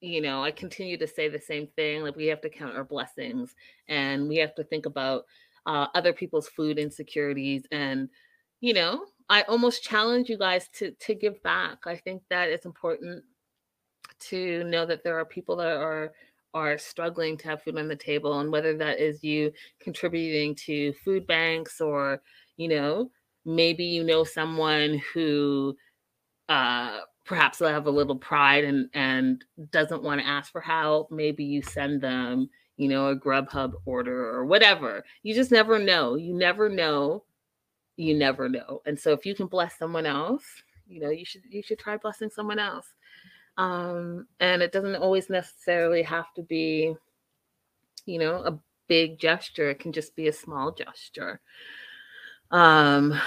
you 0.00 0.20
know 0.20 0.44
i 0.44 0.50
continue 0.52 0.96
to 0.96 1.08
say 1.08 1.28
the 1.28 1.40
same 1.40 1.66
thing 1.74 2.04
like 2.04 2.14
we 2.14 2.26
have 2.26 2.40
to 2.40 2.48
count 2.48 2.76
our 2.76 2.84
blessings 2.84 3.52
and 3.88 4.28
we 4.28 4.36
have 4.36 4.54
to 4.54 4.62
think 4.62 4.86
about 4.86 5.24
uh, 5.66 5.88
other 5.96 6.12
people's 6.12 6.48
food 6.48 6.78
insecurities. 6.78 7.64
And 7.72 8.08
you 8.60 8.74
know 8.74 9.06
i 9.28 9.42
almost 9.42 9.82
challenge 9.82 10.28
you 10.28 10.38
guys 10.38 10.68
to 10.74 10.92
to 10.92 11.14
give 11.14 11.42
back. 11.42 11.78
I 11.86 11.96
think 11.96 12.22
that 12.30 12.48
it's 12.48 12.66
important 12.66 13.24
to 14.20 14.64
know 14.64 14.86
that 14.86 15.02
there 15.04 15.18
are 15.18 15.24
people 15.24 15.56
that 15.56 15.76
are 15.76 16.12
are 16.54 16.78
struggling 16.78 17.36
to 17.36 17.48
have 17.48 17.62
food 17.62 17.78
on 17.78 17.88
the 17.88 17.96
table 17.96 18.40
and 18.40 18.50
whether 18.50 18.76
that 18.76 18.98
is 18.98 19.22
you 19.22 19.52
contributing 19.80 20.54
to 20.54 20.92
food 20.94 21.26
banks 21.26 21.80
or 21.80 22.22
you 22.56 22.68
know 22.68 23.10
maybe 23.44 23.84
you 23.84 24.02
know 24.02 24.24
someone 24.24 25.00
who 25.12 25.76
uh 26.48 27.00
perhaps 27.26 27.58
they 27.58 27.68
have 27.68 27.86
a 27.86 27.90
little 27.90 28.16
pride 28.16 28.64
and 28.64 28.88
and 28.94 29.44
doesn't 29.70 30.02
want 30.02 30.20
to 30.20 30.26
ask 30.26 30.50
for 30.50 30.62
help 30.62 31.10
maybe 31.10 31.44
you 31.44 31.62
send 31.62 32.00
them 32.00 32.48
you 32.78 32.88
know 32.88 33.08
a 33.08 33.16
grubhub 33.16 33.72
order 33.84 34.30
or 34.30 34.46
whatever. 34.46 35.04
You 35.24 35.34
just 35.34 35.50
never 35.50 35.78
know. 35.78 36.14
You 36.14 36.32
never 36.32 36.68
know. 36.68 37.24
You 37.96 38.16
never 38.16 38.48
know. 38.48 38.80
And 38.86 38.98
so 38.98 39.12
if 39.12 39.26
you 39.26 39.34
can 39.34 39.48
bless 39.48 39.76
someone 39.76 40.06
else 40.06 40.44
you 40.88 41.00
know 41.00 41.10
you 41.10 41.24
should 41.24 41.42
you 41.48 41.62
should 41.62 41.78
try 41.78 41.96
blessing 41.96 42.30
someone 42.30 42.58
else 42.58 42.94
um 43.58 44.26
and 44.40 44.62
it 44.62 44.72
doesn't 44.72 44.96
always 44.96 45.28
necessarily 45.28 46.02
have 46.02 46.32
to 46.32 46.42
be 46.42 46.94
you 48.06 48.18
know 48.18 48.36
a 48.44 48.58
big 48.88 49.18
gesture 49.18 49.68
it 49.68 49.78
can 49.78 49.92
just 49.92 50.16
be 50.16 50.28
a 50.28 50.32
small 50.32 50.72
gesture 50.72 51.40
um 52.50 53.20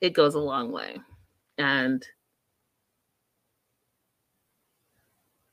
it 0.00 0.14
goes 0.14 0.34
a 0.34 0.38
long 0.38 0.72
way 0.72 0.96
and 1.58 2.06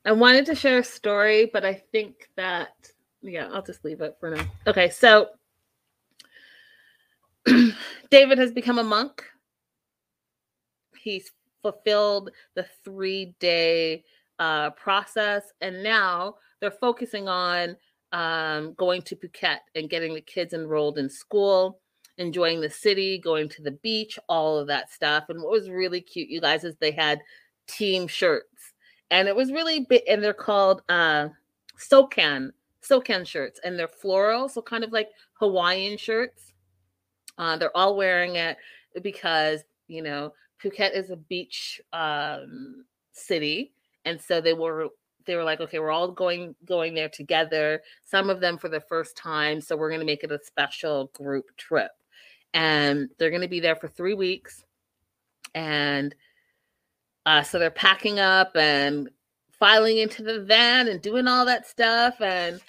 I 0.04 0.12
wanted 0.12 0.46
to 0.46 0.54
share 0.54 0.78
a 0.78 0.84
story, 0.84 1.50
but 1.52 1.64
I 1.64 1.74
think 1.74 2.30
that, 2.36 2.70
yeah, 3.20 3.48
I'll 3.52 3.62
just 3.62 3.84
leave 3.84 4.00
it 4.00 4.16
for 4.18 4.30
now. 4.30 4.44
Okay, 4.66 4.88
so 4.88 5.28
David 8.10 8.38
has 8.38 8.50
become 8.50 8.78
a 8.78 8.82
monk. 8.82 9.24
He's 10.96 11.30
fulfilled 11.62 12.30
the 12.54 12.66
three 12.84 13.34
day 13.40 14.04
uh, 14.38 14.70
process, 14.70 15.52
and 15.60 15.82
now 15.82 16.36
they're 16.60 16.70
focusing 16.70 17.28
on 17.28 17.76
um, 18.12 18.74
going 18.74 19.02
to 19.02 19.16
Phuket 19.16 19.58
and 19.74 19.90
getting 19.90 20.14
the 20.14 20.20
kids 20.20 20.52
enrolled 20.52 20.98
in 20.98 21.08
school, 21.08 21.80
enjoying 22.18 22.60
the 22.60 22.70
city, 22.70 23.18
going 23.18 23.48
to 23.50 23.62
the 23.62 23.70
beach, 23.70 24.18
all 24.28 24.58
of 24.58 24.66
that 24.66 24.92
stuff. 24.92 25.24
And 25.28 25.42
what 25.42 25.52
was 25.52 25.70
really 25.70 26.00
cute, 26.00 26.28
you 26.28 26.40
guys, 26.40 26.64
is 26.64 26.74
they 26.76 26.90
had 26.90 27.20
team 27.66 28.08
shirts 28.08 28.72
and 29.10 29.28
it 29.28 29.36
was 29.36 29.52
really 29.52 29.86
big 29.88 30.02
and 30.08 30.22
they're 30.22 30.32
called 30.32 30.82
uh 30.88 31.28
socan 31.78 32.50
socan 32.82 33.26
shirts 33.26 33.60
and 33.64 33.78
they're 33.78 33.88
floral 33.88 34.48
so 34.48 34.60
kind 34.62 34.84
of 34.84 34.92
like 34.92 35.08
hawaiian 35.34 35.96
shirts 35.96 36.52
uh 37.38 37.56
they're 37.56 37.76
all 37.76 37.96
wearing 37.96 38.36
it 38.36 38.56
because 39.02 39.62
you 39.88 40.02
know 40.02 40.32
phuket 40.62 40.94
is 40.94 41.10
a 41.10 41.16
beach 41.16 41.80
um 41.92 42.84
city 43.12 43.72
and 44.04 44.20
so 44.20 44.40
they 44.40 44.52
were 44.54 44.88
they 45.26 45.36
were 45.36 45.44
like 45.44 45.60
okay 45.60 45.78
we're 45.78 45.90
all 45.90 46.10
going 46.10 46.54
going 46.64 46.94
there 46.94 47.08
together 47.08 47.82
some 48.04 48.30
of 48.30 48.40
them 48.40 48.56
for 48.56 48.68
the 48.68 48.80
first 48.80 49.16
time 49.16 49.60
so 49.60 49.76
we're 49.76 49.90
going 49.90 50.00
to 50.00 50.06
make 50.06 50.24
it 50.24 50.32
a 50.32 50.38
special 50.44 51.10
group 51.14 51.46
trip 51.56 51.90
and 52.54 53.08
they're 53.18 53.30
going 53.30 53.42
to 53.42 53.48
be 53.48 53.60
there 53.60 53.76
for 53.76 53.88
three 53.88 54.14
weeks 54.14 54.64
and 55.54 56.14
uh, 57.26 57.42
so 57.42 57.58
they're 57.58 57.70
packing 57.70 58.18
up 58.18 58.56
and 58.56 59.08
filing 59.58 59.98
into 59.98 60.22
the 60.22 60.40
van 60.40 60.88
and 60.88 61.02
doing 61.02 61.28
all 61.28 61.44
that 61.44 61.66
stuff. 61.66 62.20
And 62.20 62.60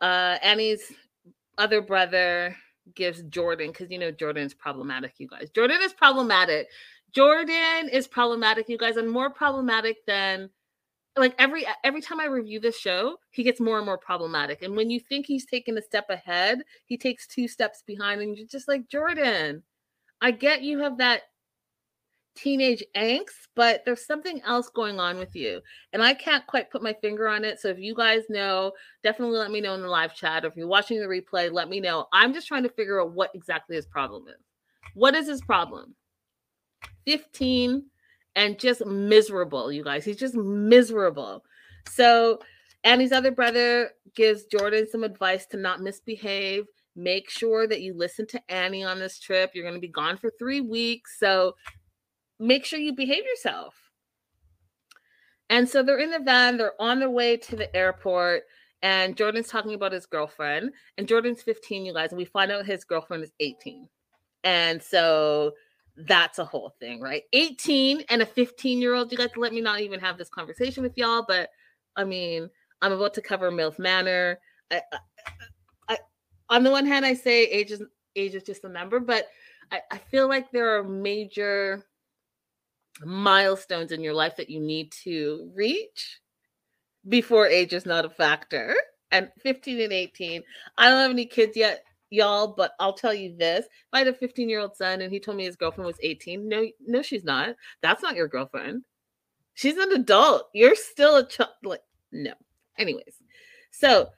uh, 0.00 0.38
Annie's 0.42 0.92
other 1.58 1.80
brother 1.80 2.56
gives 2.94 3.22
Jordan, 3.24 3.68
because 3.68 3.90
you 3.90 3.98
know 3.98 4.10
Jordan 4.10 4.44
is 4.44 4.54
problematic, 4.54 5.14
you 5.18 5.28
guys. 5.28 5.50
Jordan 5.50 5.78
is 5.82 5.92
problematic. 5.92 6.68
Jordan 7.14 7.88
is 7.90 8.08
problematic, 8.08 8.68
you 8.68 8.78
guys, 8.78 8.96
and 8.96 9.10
more 9.10 9.30
problematic 9.30 10.04
than 10.06 10.50
like 11.16 11.34
every 11.38 11.66
every 11.84 12.00
time 12.00 12.20
I 12.20 12.24
review 12.24 12.58
this 12.58 12.78
show, 12.78 13.16
he 13.30 13.42
gets 13.42 13.60
more 13.60 13.76
and 13.76 13.86
more 13.86 13.98
problematic. 13.98 14.62
And 14.62 14.76
when 14.76 14.90
you 14.90 14.98
think 14.98 15.26
he's 15.26 15.44
taken 15.44 15.76
a 15.76 15.82
step 15.82 16.08
ahead, 16.08 16.62
he 16.86 16.96
takes 16.96 17.26
two 17.26 17.48
steps 17.48 17.82
behind, 17.86 18.22
and 18.22 18.36
you're 18.36 18.46
just 18.46 18.68
like 18.68 18.88
Jordan. 18.88 19.62
I 20.20 20.30
get 20.30 20.62
you 20.62 20.78
have 20.78 20.98
that 20.98 21.22
teenage 22.34 22.82
angst, 22.96 23.48
but 23.54 23.82
there's 23.84 24.06
something 24.06 24.40
else 24.42 24.70
going 24.70 24.98
on 25.00 25.18
with 25.18 25.34
you. 25.34 25.60
And 25.92 26.02
I 26.02 26.14
can't 26.14 26.46
quite 26.46 26.70
put 26.70 26.82
my 26.82 26.94
finger 26.94 27.28
on 27.28 27.44
it. 27.44 27.60
So 27.60 27.68
if 27.68 27.78
you 27.78 27.94
guys 27.94 28.22
know, 28.30 28.72
definitely 29.02 29.36
let 29.36 29.50
me 29.50 29.60
know 29.60 29.74
in 29.74 29.82
the 29.82 29.88
live 29.88 30.14
chat. 30.14 30.44
Or 30.44 30.48
if 30.48 30.56
you're 30.56 30.66
watching 30.66 30.98
the 31.00 31.06
replay, 31.06 31.52
let 31.52 31.68
me 31.68 31.80
know. 31.80 32.06
I'm 32.12 32.32
just 32.32 32.48
trying 32.48 32.62
to 32.62 32.68
figure 32.70 33.00
out 33.02 33.12
what 33.12 33.30
exactly 33.34 33.76
his 33.76 33.86
problem 33.86 34.28
is. 34.28 34.40
What 34.94 35.14
is 35.14 35.26
his 35.26 35.42
problem? 35.42 35.94
15 37.06 37.84
and 38.36 38.58
just 38.58 38.84
miserable, 38.86 39.72
you 39.72 39.84
guys. 39.84 40.04
He's 40.04 40.16
just 40.16 40.34
miserable. 40.34 41.44
So 41.88 42.40
Annie's 42.84 43.12
other 43.12 43.30
brother 43.30 43.90
gives 44.14 44.44
Jordan 44.44 44.86
some 44.90 45.04
advice 45.04 45.46
to 45.46 45.56
not 45.56 45.80
misbehave. 45.80 46.66
Make 46.94 47.30
sure 47.30 47.66
that 47.66 47.80
you 47.80 47.94
listen 47.94 48.26
to 48.28 48.42
Annie 48.48 48.84
on 48.84 48.98
this 48.98 49.18
trip. 49.18 49.52
You're 49.54 49.64
going 49.64 49.74
to 49.74 49.80
be 49.80 49.88
gone 49.88 50.16
for 50.16 50.30
three 50.38 50.60
weeks. 50.60 51.18
So 51.18 51.54
make 52.38 52.64
sure 52.64 52.78
you 52.78 52.94
behave 52.94 53.24
yourself. 53.24 53.74
And 55.48 55.68
so 55.68 55.82
they're 55.82 55.98
in 55.98 56.10
the 56.10 56.18
van, 56.18 56.56
they're 56.56 56.80
on 56.80 56.98
their 56.98 57.10
way 57.10 57.36
to 57.36 57.56
the 57.56 57.74
airport, 57.76 58.44
and 58.80 59.16
Jordan's 59.16 59.48
talking 59.48 59.74
about 59.74 59.92
his 59.92 60.06
girlfriend. 60.06 60.72
And 60.96 61.06
Jordan's 61.06 61.42
15, 61.42 61.84
you 61.84 61.92
guys, 61.92 62.10
and 62.10 62.18
we 62.18 62.24
find 62.24 62.50
out 62.50 62.64
his 62.64 62.84
girlfriend 62.84 63.22
is 63.22 63.32
18. 63.38 63.86
And 64.44 64.82
so 64.82 65.52
that's 65.96 66.38
a 66.38 66.44
whole 66.44 66.74
thing, 66.80 67.00
right? 67.00 67.24
18 67.32 68.04
and 68.08 68.22
a 68.22 68.26
15 68.26 68.80
year 68.80 68.94
old. 68.94 69.12
You 69.12 69.18
guys 69.18 69.30
let 69.36 69.52
me 69.52 69.60
not 69.60 69.80
even 69.80 70.00
have 70.00 70.18
this 70.18 70.30
conversation 70.30 70.82
with 70.82 70.96
y'all, 70.96 71.24
but 71.26 71.50
I 71.96 72.04
mean, 72.04 72.48
I'm 72.80 72.92
about 72.92 73.14
to 73.14 73.22
cover 73.22 73.50
MILF 73.50 73.78
Manor. 73.78 74.38
I, 74.70 74.82
I, 74.92 74.98
I, 75.88 75.98
on 76.48 76.62
the 76.62 76.70
one 76.70 76.86
hand, 76.86 77.04
I 77.04 77.14
say 77.14 77.44
age 77.44 77.70
is 77.70 77.82
age 78.16 78.34
is 78.34 78.42
just 78.42 78.64
a 78.64 78.68
number, 78.68 79.00
but 79.00 79.28
I, 79.70 79.80
I 79.90 79.98
feel 79.98 80.28
like 80.28 80.50
there 80.50 80.78
are 80.78 80.84
major 80.84 81.84
milestones 83.04 83.92
in 83.92 84.02
your 84.02 84.14
life 84.14 84.36
that 84.36 84.50
you 84.50 84.60
need 84.60 84.92
to 85.04 85.50
reach 85.54 86.20
before 87.08 87.46
age 87.46 87.72
is 87.72 87.86
not 87.86 88.04
a 88.04 88.10
factor. 88.10 88.74
And 89.10 89.30
15 89.42 89.80
and 89.80 89.92
18, 89.92 90.42
I 90.78 90.88
don't 90.88 90.98
have 90.98 91.10
any 91.10 91.26
kids 91.26 91.56
yet, 91.56 91.84
y'all, 92.12 92.48
but 92.48 92.72
I'll 92.78 92.92
tell 92.92 93.14
you 93.14 93.36
this. 93.36 93.66
I 93.92 93.98
had 93.98 94.08
a 94.08 94.14
15 94.14 94.48
year 94.48 94.60
old 94.60 94.76
son 94.76 95.00
and 95.00 95.12
he 95.12 95.18
told 95.18 95.36
me 95.36 95.44
his 95.44 95.56
girlfriend 95.56 95.86
was 95.86 95.98
18, 96.02 96.48
no, 96.48 96.66
no, 96.86 97.02
she's 97.02 97.24
not. 97.24 97.56
That's 97.80 98.02
not 98.02 98.16
your 98.16 98.28
girlfriend. 98.28 98.84
She's 99.54 99.76
an 99.76 99.92
adult. 99.92 100.48
You're 100.54 100.76
still 100.76 101.16
a 101.16 101.26
child. 101.26 101.50
Like, 101.62 101.82
no. 102.10 102.32
Anyways, 102.78 103.22
so 103.70 104.10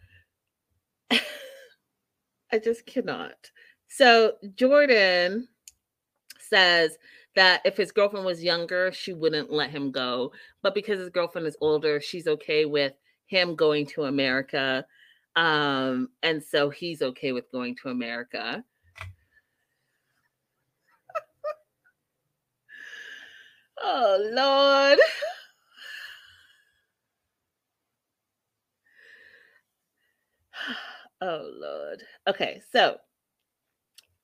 I 1.10 2.58
just 2.62 2.86
cannot. 2.86 3.50
So 3.88 4.34
Jordan 4.54 5.48
says 6.38 6.96
that 7.36 7.62
if 7.64 7.76
his 7.76 7.92
girlfriend 7.92 8.26
was 8.26 8.42
younger, 8.42 8.92
she 8.92 9.12
wouldn't 9.12 9.52
let 9.52 9.70
him 9.70 9.90
go. 9.90 10.32
But 10.62 10.74
because 10.74 10.98
his 10.98 11.10
girlfriend 11.10 11.46
is 11.46 11.56
older, 11.60 12.00
she's 12.00 12.26
okay 12.26 12.64
with 12.64 12.92
him 13.26 13.56
going 13.56 13.86
to 13.86 14.04
America. 14.04 14.84
Um, 15.36 16.10
and 16.22 16.42
so 16.42 16.70
he's 16.70 17.02
okay 17.02 17.32
with 17.32 17.50
going 17.50 17.76
to 17.82 17.88
America. 17.88 18.62
oh, 23.82 24.30
Lord. 24.32 24.98
oh, 31.20 31.50
Lord. 31.60 32.02
Okay, 32.28 32.62
so 32.72 32.98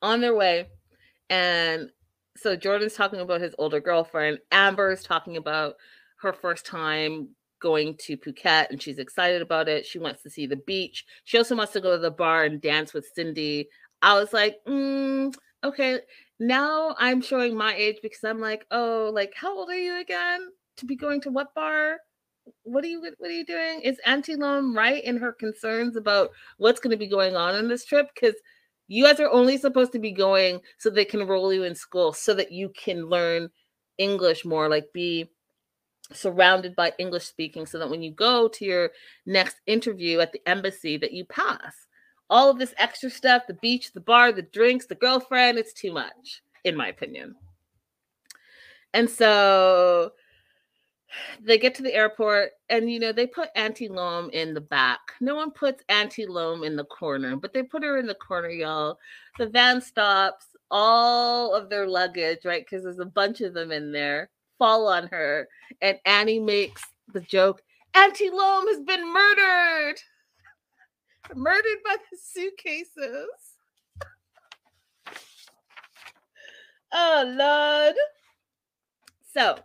on 0.02 0.20
their 0.20 0.34
way, 0.34 0.66
and 1.28 1.90
so 2.36 2.56
Jordan's 2.56 2.94
talking 2.94 3.20
about 3.20 3.40
his 3.40 3.54
older 3.58 3.80
girlfriend. 3.80 4.38
Amber's 4.52 5.02
talking 5.02 5.36
about 5.36 5.74
her 6.20 6.32
first 6.32 6.64
time 6.64 7.30
going 7.60 7.96
to 7.98 8.16
Phuket 8.16 8.70
and 8.70 8.80
she's 8.80 8.98
excited 8.98 9.42
about 9.42 9.68
it. 9.68 9.86
She 9.86 9.98
wants 9.98 10.22
to 10.22 10.30
see 10.30 10.46
the 10.46 10.56
beach. 10.56 11.04
She 11.24 11.38
also 11.38 11.56
wants 11.56 11.72
to 11.74 11.80
go 11.80 11.92
to 11.92 11.98
the 11.98 12.10
bar 12.10 12.44
and 12.44 12.60
dance 12.60 12.92
with 12.92 13.10
Cindy. 13.14 13.68
I 14.02 14.14
was 14.14 14.32
like, 14.32 14.56
mm, 14.66 15.34
okay, 15.62 16.00
now 16.38 16.94
I'm 16.98 17.20
showing 17.20 17.56
my 17.56 17.74
age 17.74 17.98
because 18.02 18.24
I'm 18.24 18.40
like, 18.40 18.66
oh, 18.70 19.10
like, 19.14 19.32
how 19.34 19.56
old 19.56 19.68
are 19.68 19.78
you 19.78 20.00
again 20.00 20.48
to 20.78 20.86
be 20.86 20.96
going 20.96 21.20
to 21.22 21.30
what 21.30 21.54
bar? 21.54 21.98
what 22.62 22.84
are 22.84 22.88
you 22.88 23.00
what 23.00 23.30
are 23.30 23.34
you 23.34 23.44
doing? 23.44 23.80
Is 23.82 24.00
Auntie 24.06 24.36
Lom 24.36 24.76
right 24.76 25.02
in 25.02 25.16
her 25.16 25.32
concerns 25.32 25.96
about 25.96 26.30
what's 26.58 26.80
going 26.80 26.90
to 26.90 26.96
be 26.96 27.06
going 27.06 27.36
on 27.36 27.54
in 27.56 27.68
this 27.68 27.84
trip? 27.84 28.08
Because 28.14 28.34
you 28.88 29.04
guys 29.04 29.20
are 29.20 29.30
only 29.30 29.56
supposed 29.56 29.92
to 29.92 29.98
be 29.98 30.12
going 30.12 30.60
so 30.78 30.90
they 30.90 31.04
can 31.04 31.20
enroll 31.20 31.52
you 31.52 31.64
in 31.64 31.74
school 31.74 32.12
so 32.12 32.34
that 32.34 32.52
you 32.52 32.70
can 32.70 33.08
learn 33.08 33.48
English 33.98 34.44
more, 34.44 34.68
like 34.68 34.86
be 34.92 35.30
surrounded 36.12 36.74
by 36.76 36.92
English 36.98 37.24
speaking, 37.24 37.66
so 37.66 37.78
that 37.78 37.90
when 37.90 38.02
you 38.02 38.10
go 38.10 38.48
to 38.48 38.64
your 38.64 38.90
next 39.26 39.56
interview 39.66 40.20
at 40.20 40.32
the 40.32 40.42
embassy, 40.46 40.96
that 40.96 41.12
you 41.12 41.24
pass. 41.24 41.86
All 42.28 42.48
of 42.48 42.58
this 42.58 42.74
extra 42.78 43.10
stuff, 43.10 43.42
the 43.48 43.54
beach, 43.54 43.92
the 43.92 44.00
bar, 44.00 44.32
the 44.32 44.42
drinks, 44.42 44.86
the 44.86 44.94
girlfriend, 44.94 45.58
it's 45.58 45.72
too 45.72 45.92
much, 45.92 46.42
in 46.64 46.76
my 46.76 46.88
opinion. 46.88 47.34
And 48.94 49.08
so 49.08 50.12
they 51.42 51.58
get 51.58 51.74
to 51.74 51.82
the 51.82 51.94
airport 51.94 52.50
and 52.68 52.90
you 52.90 52.98
know 53.00 53.12
they 53.12 53.26
put 53.26 53.48
Auntie 53.56 53.88
Loam 53.88 54.30
in 54.30 54.54
the 54.54 54.60
back 54.60 55.00
no 55.20 55.34
one 55.34 55.50
puts 55.50 55.82
Auntie 55.88 56.26
Loam 56.26 56.62
in 56.62 56.76
the 56.76 56.84
corner 56.84 57.36
but 57.36 57.52
they 57.52 57.62
put 57.62 57.82
her 57.82 57.98
in 57.98 58.06
the 58.06 58.14
corner 58.14 58.48
y'all 58.48 58.98
the 59.38 59.48
van 59.48 59.80
stops 59.80 60.46
all 60.70 61.54
of 61.54 61.68
their 61.68 61.88
luggage 61.88 62.44
right 62.44 62.64
because 62.64 62.84
there's 62.84 63.00
a 63.00 63.04
bunch 63.04 63.40
of 63.40 63.54
them 63.54 63.72
in 63.72 63.90
there 63.90 64.30
fall 64.60 64.86
on 64.86 65.08
her 65.08 65.48
and 65.82 65.98
annie 66.04 66.38
makes 66.38 66.84
the 67.12 67.20
joke 67.20 67.60
auntie 67.94 68.30
Loam 68.30 68.68
has 68.68 68.80
been 68.80 69.12
murdered 69.12 69.96
murdered 71.34 71.78
by 71.84 71.96
the 72.10 72.16
suitcases 72.16 73.26
oh 76.92 77.34
lord 77.36 77.96
so 79.32 79.56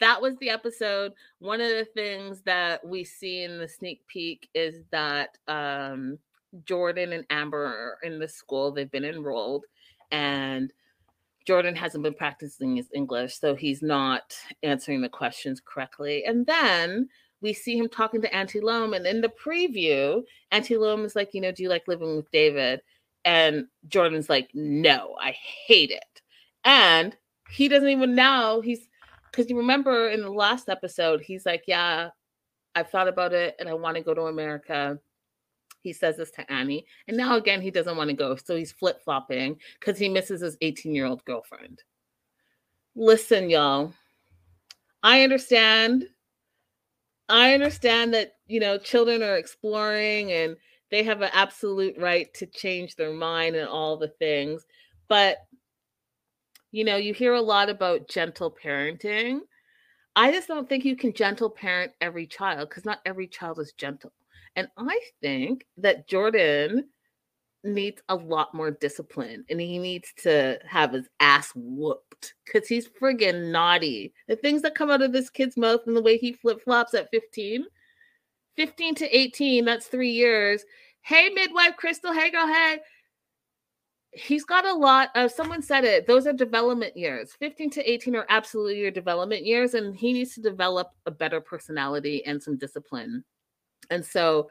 that 0.00 0.20
was 0.20 0.36
the 0.38 0.50
episode. 0.50 1.12
One 1.38 1.60
of 1.60 1.68
the 1.68 1.86
things 1.94 2.42
that 2.42 2.84
we 2.86 3.04
see 3.04 3.42
in 3.42 3.58
the 3.58 3.68
sneak 3.68 4.06
peek 4.06 4.48
is 4.54 4.82
that 4.90 5.36
um, 5.46 6.18
Jordan 6.64 7.12
and 7.12 7.24
Amber 7.30 7.64
are 7.64 7.98
in 8.02 8.18
the 8.18 8.28
school. 8.28 8.72
They've 8.72 8.90
been 8.90 9.04
enrolled, 9.04 9.66
and 10.10 10.72
Jordan 11.46 11.76
hasn't 11.76 12.04
been 12.04 12.14
practicing 12.14 12.76
his 12.76 12.88
English, 12.94 13.38
so 13.38 13.54
he's 13.54 13.82
not 13.82 14.34
answering 14.62 15.00
the 15.02 15.08
questions 15.08 15.60
correctly. 15.64 16.24
And 16.24 16.46
then 16.46 17.08
we 17.40 17.52
see 17.52 17.76
him 17.76 17.88
talking 17.88 18.22
to 18.22 18.34
Auntie 18.34 18.60
Lom, 18.60 18.94
and 18.94 19.06
in 19.06 19.20
the 19.20 19.28
preview, 19.28 20.22
Auntie 20.50 20.76
Lom 20.76 21.04
is 21.04 21.14
like, 21.14 21.34
you 21.34 21.40
know, 21.40 21.52
do 21.52 21.62
you 21.62 21.68
like 21.68 21.86
living 21.86 22.16
with 22.16 22.30
David? 22.30 22.80
And 23.24 23.66
Jordan's 23.88 24.28
like, 24.28 24.50
no, 24.54 25.16
I 25.20 25.32
hate 25.66 25.90
it. 25.90 26.22
And 26.64 27.16
he 27.50 27.68
doesn't 27.68 27.88
even 27.88 28.14
know 28.14 28.60
he's 28.62 28.88
because 29.30 29.50
you 29.50 29.56
remember 29.56 30.08
in 30.08 30.22
the 30.22 30.30
last 30.30 30.68
episode, 30.68 31.20
he's 31.20 31.44
like, 31.44 31.64
Yeah, 31.66 32.10
I've 32.74 32.90
thought 32.90 33.08
about 33.08 33.32
it 33.32 33.56
and 33.58 33.68
I 33.68 33.74
want 33.74 33.96
to 33.96 34.02
go 34.02 34.14
to 34.14 34.22
America. 34.22 34.98
He 35.84 35.92
says 35.92 36.16
this 36.16 36.32
to 36.32 36.52
Annie. 36.52 36.86
And 37.06 37.16
now 37.16 37.36
again, 37.36 37.60
he 37.60 37.70
doesn't 37.70 37.96
want 37.96 38.10
to 38.10 38.16
go. 38.16 38.34
So 38.34 38.56
he's 38.56 38.72
flip 38.72 39.00
flopping 39.04 39.58
because 39.78 39.98
he 39.98 40.08
misses 40.08 40.40
his 40.40 40.56
18 40.60 40.94
year 40.94 41.06
old 41.06 41.24
girlfriend. 41.24 41.82
Listen, 42.96 43.50
y'all, 43.50 43.92
I 45.02 45.22
understand. 45.22 46.08
I 47.28 47.54
understand 47.54 48.12
that, 48.14 48.32
you 48.46 48.60
know, 48.60 48.78
children 48.78 49.22
are 49.22 49.36
exploring 49.36 50.32
and 50.32 50.56
they 50.90 51.02
have 51.02 51.22
an 51.22 51.30
absolute 51.32 51.96
right 51.98 52.32
to 52.34 52.46
change 52.46 52.96
their 52.96 53.12
mind 53.12 53.56
and 53.56 53.68
all 53.68 53.96
the 53.96 54.08
things. 54.08 54.66
But 55.08 55.38
you 56.74 56.82
know, 56.82 56.96
you 56.96 57.14
hear 57.14 57.34
a 57.34 57.40
lot 57.40 57.70
about 57.70 58.08
gentle 58.08 58.50
parenting. 58.50 59.38
I 60.16 60.32
just 60.32 60.48
don't 60.48 60.68
think 60.68 60.84
you 60.84 60.96
can 60.96 61.12
gentle 61.12 61.48
parent 61.48 61.92
every 62.00 62.26
child 62.26 62.68
because 62.68 62.84
not 62.84 62.98
every 63.06 63.28
child 63.28 63.60
is 63.60 63.72
gentle. 63.74 64.12
And 64.56 64.68
I 64.76 65.00
think 65.20 65.66
that 65.78 66.08
Jordan 66.08 66.88
needs 67.64 68.02
a 68.08 68.14
lot 68.14 68.54
more 68.54 68.70
discipline 68.70 69.44
and 69.48 69.60
he 69.60 69.78
needs 69.78 70.12
to 70.22 70.58
have 70.68 70.92
his 70.92 71.08
ass 71.20 71.50
whooped 71.54 72.34
because 72.44 72.68
he's 72.68 72.88
friggin' 72.88 73.50
naughty. 73.50 74.12
The 74.28 74.36
things 74.36 74.62
that 74.62 74.74
come 74.74 74.90
out 74.90 75.02
of 75.02 75.12
this 75.12 75.30
kid's 75.30 75.56
mouth 75.56 75.80
and 75.86 75.96
the 75.96 76.02
way 76.02 76.18
he 76.18 76.34
flip 76.34 76.62
flops 76.62 76.94
at 76.94 77.10
15, 77.10 77.64
15 78.56 78.94
to 78.96 79.16
18, 79.16 79.64
that's 79.64 79.86
three 79.86 80.10
years. 80.10 80.64
Hey, 81.00 81.30
midwife 81.30 81.76
Crystal, 81.76 82.12
hey, 82.12 82.30
girl, 82.30 82.46
hey 82.46 82.78
he's 84.14 84.44
got 84.44 84.64
a 84.64 84.72
lot 84.72 85.10
of 85.16 85.30
someone 85.30 85.60
said 85.60 85.84
it 85.84 86.06
those 86.06 86.26
are 86.26 86.32
development 86.32 86.96
years 86.96 87.32
15 87.40 87.70
to 87.70 87.90
18 87.90 88.14
are 88.16 88.26
absolutely 88.28 88.78
your 88.78 88.90
development 88.90 89.44
years 89.44 89.74
and 89.74 89.96
he 89.96 90.12
needs 90.12 90.34
to 90.34 90.40
develop 90.40 90.90
a 91.06 91.10
better 91.10 91.40
personality 91.40 92.24
and 92.24 92.40
some 92.40 92.56
discipline 92.56 93.24
and 93.90 94.04
so 94.04 94.48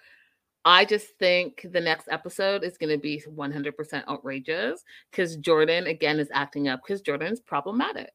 i 0.65 0.85
just 0.85 1.07
think 1.19 1.65
the 1.71 1.81
next 1.81 2.07
episode 2.09 2.63
is 2.63 2.77
going 2.77 2.89
to 2.89 2.97
be 2.97 3.21
100% 3.29 4.07
outrageous 4.07 4.83
because 5.11 5.37
jordan 5.37 5.87
again 5.87 6.19
is 6.19 6.29
acting 6.33 6.67
up 6.67 6.81
because 6.83 7.01
jordan's 7.01 7.39
problematic. 7.39 8.13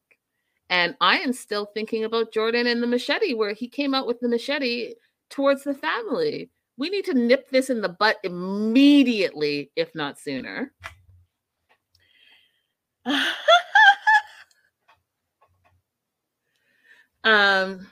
And 0.69 0.95
i 1.01 1.17
am 1.17 1.33
still 1.33 1.65
thinking 1.73 2.03
about 2.03 2.33
jordan 2.33 2.67
and 2.67 2.81
the 2.81 2.87
machete 2.87 3.33
where 3.33 3.53
he 3.53 3.67
came 3.67 3.93
out 3.93 4.07
with 4.07 4.19
the 4.19 4.29
machete 4.29 4.93
towards 5.29 5.63
the 5.63 5.75
family. 5.75 6.49
We 6.77 6.89
need 6.89 7.05
to 7.05 7.13
nip 7.13 7.49
this 7.49 7.69
in 7.69 7.81
the 7.81 7.89
butt 7.89 8.17
immediately 8.23 9.71
if 9.75 9.93
not 9.93 10.19
sooner. 10.19 10.73
Um, 17.23 17.87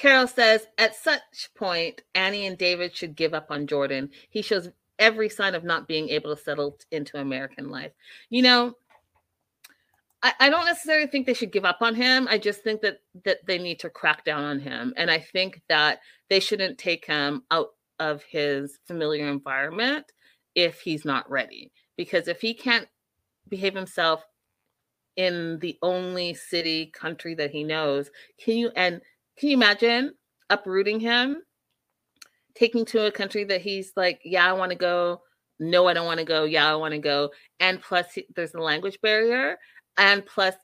Carol 0.00 0.26
says, 0.26 0.66
at 0.78 0.94
such 0.94 1.50
point, 1.54 2.00
Annie 2.14 2.46
and 2.46 2.56
David 2.56 2.96
should 2.96 3.14
give 3.14 3.34
up 3.34 3.50
on 3.50 3.66
Jordan. 3.66 4.08
He 4.30 4.40
shows 4.40 4.70
every 4.98 5.28
sign 5.28 5.54
of 5.54 5.62
not 5.62 5.86
being 5.86 6.08
able 6.08 6.34
to 6.34 6.42
settle 6.42 6.78
into 6.90 7.20
American 7.20 7.68
life. 7.68 7.92
You 8.30 8.40
know, 8.40 8.74
I, 10.22 10.32
I 10.40 10.48
don't 10.48 10.64
necessarily 10.64 11.06
think 11.06 11.26
they 11.26 11.34
should 11.34 11.52
give 11.52 11.66
up 11.66 11.82
on 11.82 11.94
him. 11.94 12.28
I 12.30 12.38
just 12.38 12.62
think 12.62 12.80
that 12.80 13.00
that 13.26 13.44
they 13.46 13.58
need 13.58 13.80
to 13.80 13.90
crack 13.90 14.24
down 14.24 14.42
on 14.42 14.58
him. 14.58 14.94
And 14.96 15.10
I 15.10 15.18
think 15.18 15.60
that 15.68 16.00
they 16.30 16.40
shouldn't 16.40 16.78
take 16.78 17.04
him 17.04 17.42
out 17.50 17.74
of 17.98 18.22
his 18.22 18.78
familiar 18.86 19.28
environment 19.28 20.06
if 20.54 20.80
he's 20.80 21.04
not 21.04 21.30
ready. 21.30 21.72
Because 21.98 22.26
if 22.26 22.40
he 22.40 22.54
can't 22.54 22.88
behave 23.50 23.74
himself 23.74 24.24
in 25.16 25.58
the 25.58 25.76
only 25.82 26.32
city 26.32 26.86
country 26.86 27.34
that 27.34 27.50
he 27.50 27.64
knows 27.64 28.10
can 28.42 28.56
you 28.56 28.70
and 28.74 29.02
can 29.40 29.48
you 29.48 29.56
imagine 29.56 30.12
uprooting 30.50 31.00
him? 31.00 31.38
Taking 32.54 32.84
to 32.86 33.06
a 33.06 33.10
country 33.10 33.44
that 33.44 33.62
he's 33.62 33.92
like 33.96 34.20
yeah 34.22 34.46
i 34.46 34.52
want 34.52 34.70
to 34.70 34.76
go. 34.76 35.22
No 35.58 35.88
i 35.88 35.94
don't 35.94 36.06
want 36.06 36.18
to 36.18 36.26
go. 36.26 36.44
Yeah 36.44 36.70
i 36.70 36.74
want 36.76 36.92
to 36.92 36.98
go. 36.98 37.30
And 37.58 37.80
plus 37.80 38.18
there's 38.36 38.52
a 38.52 38.60
language 38.60 38.98
barrier. 39.02 39.56
And 39.96 40.24
plus 40.26 40.54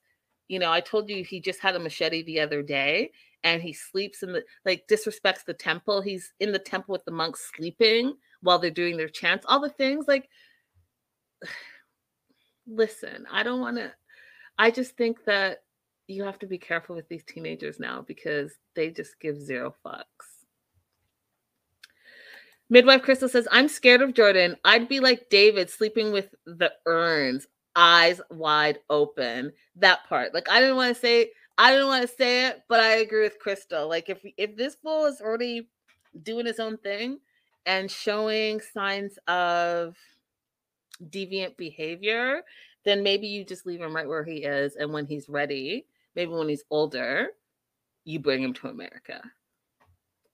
you 0.49 0.59
know 0.59 0.71
i 0.71 0.81
told 0.81 1.09
you 1.09 1.25
he 1.25 1.41
just 1.41 1.61
had 1.61 1.75
a 1.75 1.79
machete 1.79 2.23
the 2.23 2.39
other 2.39 2.63
day 2.63 3.11
and 3.43 3.63
he 3.63 3.73
sleeps 3.73 4.23
in 4.23 4.33
the 4.33 4.45
like 4.67 4.87
disrespects 4.89 5.45
the 5.47 5.55
temple. 5.55 6.03
He's 6.03 6.35
in 6.39 6.53
the 6.53 6.59
temple 6.59 6.93
with 6.93 7.05
the 7.07 7.13
monks 7.13 7.51
sleeping 7.57 8.15
while 8.43 8.59
they're 8.59 8.71
doing 8.71 8.99
their 8.99 9.09
chants. 9.09 9.47
All 9.49 9.61
the 9.61 9.71
things 9.71 10.07
like 10.07 10.29
listen, 12.67 13.27
I 13.33 13.43
don't 13.43 13.61
want 13.61 13.79
to, 13.79 13.93
I 14.59 14.71
just 14.71 14.97
think 14.97 15.25
that 15.25 15.61
you 16.09 16.25
have 16.25 16.39
to 16.39 16.47
be 16.47 16.59
careful 16.59 16.95
with 16.95 17.09
these 17.09 17.25
teenagers 17.25 17.81
now 17.81 18.03
because 18.07 18.53
they 18.75 18.91
just 18.91 19.19
give 19.21 19.41
zero 19.41 19.75
fucks. 19.85 20.05
Midwife 22.69 23.03
Crystal 23.03 23.29
says, 23.29 23.47
I'm 23.53 23.69
scared 23.69 24.03
of 24.03 24.15
Jordan. 24.15 24.57
I'd 24.65 24.89
be 24.89 25.01
like 25.01 25.31
David 25.31 25.71
sleeping 25.71 26.13
with 26.13 26.35
the 26.47 26.73
urns, 26.85 27.47
eyes 27.77 28.21
wide 28.31 28.79
open. 28.91 29.53
That 29.77 30.01
part. 30.09 30.35
Like, 30.35 30.49
I 30.51 30.61
didn't 30.61 30.77
want 30.77 30.95
to 30.95 31.01
say, 31.01 31.31
I 31.59 31.71
didn't 31.71 31.87
want 31.87 32.09
to 32.09 32.17
say 32.17 32.49
it, 32.49 32.63
but 32.69 32.81
I 32.81 32.97
agree 32.97 33.23
with 33.23 33.39
Crystal. 33.39 33.89
Like, 33.89 34.09
if 34.09 34.19
if 34.37 34.57
this 34.57 34.75
fool 34.75 35.07
is 35.07 35.21
already 35.21 35.69
doing 36.23 36.47
his 36.47 36.59
own 36.59 36.77
thing 36.79 37.21
and 37.67 37.91
showing 37.91 38.61
signs 38.61 39.19
of 39.29 39.97
deviant 41.11 41.57
behavior, 41.57 42.43
then 42.85 43.03
maybe 43.03 43.27
you 43.27 43.45
just 43.45 43.67
leave 43.67 43.81
him 43.81 43.95
right 43.95 44.09
where 44.09 44.25
he 44.25 44.45
is. 44.45 44.77
And 44.77 44.93
when 44.93 45.07
he's 45.07 45.29
ready, 45.29 45.87
maybe 46.17 46.33
when 46.33 46.49
he's 46.49 46.65
older, 46.71 47.29
you 48.05 48.19
bring 48.19 48.43
him 48.43 48.55
to 48.55 48.69
America. 48.69 49.23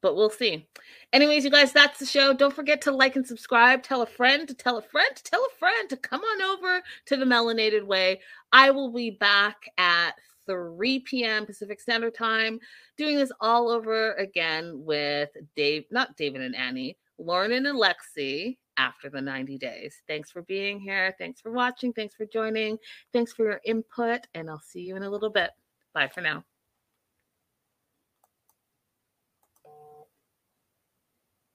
But 0.00 0.16
we'll 0.16 0.30
see. 0.30 0.66
Anyways, 1.12 1.44
you 1.44 1.50
guys, 1.50 1.72
that's 1.72 1.98
the 1.98 2.06
show. 2.06 2.32
Don't 2.32 2.54
forget 2.54 2.80
to 2.82 2.90
like 2.90 3.14
and 3.14 3.26
subscribe. 3.26 3.82
Tell 3.82 4.02
a 4.02 4.06
friend 4.06 4.48
to 4.48 4.54
tell 4.54 4.78
a 4.78 4.82
friend 4.82 5.14
to 5.14 5.22
tell 5.22 5.44
a 5.44 5.58
friend 5.58 5.88
to 5.90 5.96
come 5.96 6.20
on 6.20 6.42
over 6.42 6.82
to 7.06 7.16
the 7.16 7.24
Melanated 7.24 7.84
Way. 7.86 8.20
I 8.52 8.70
will 8.70 8.92
be 8.92 9.10
back 9.10 9.56
at 9.78 10.12
3 10.46 11.00
p.m. 11.00 11.46
Pacific 11.46 11.80
Standard 11.80 12.16
Time, 12.16 12.58
doing 12.96 13.16
this 13.16 13.30
all 13.40 13.70
over 13.70 14.14
again 14.14 14.72
with 14.84 15.30
Dave, 15.54 15.84
not 15.92 16.16
David 16.16 16.40
and 16.40 16.56
Annie, 16.56 16.98
Loren 17.18 17.52
and 17.52 17.68
Alexei 17.68 18.58
after 18.76 19.08
the 19.08 19.20
90 19.20 19.58
days. 19.58 20.02
Thanks 20.08 20.32
for 20.32 20.42
being 20.42 20.80
here. 20.80 21.14
Thanks 21.18 21.40
for 21.40 21.52
watching. 21.52 21.92
Thanks 21.92 22.16
for 22.16 22.26
joining. 22.26 22.78
Thanks 23.12 23.32
for 23.32 23.44
your 23.44 23.60
input. 23.64 24.26
And 24.34 24.50
I'll 24.50 24.60
see 24.60 24.80
you 24.80 24.96
in 24.96 25.04
a 25.04 25.10
little 25.10 25.30
bit. 25.30 25.50
Bye 25.94 26.10
for 26.14 26.20
now. 26.20 26.44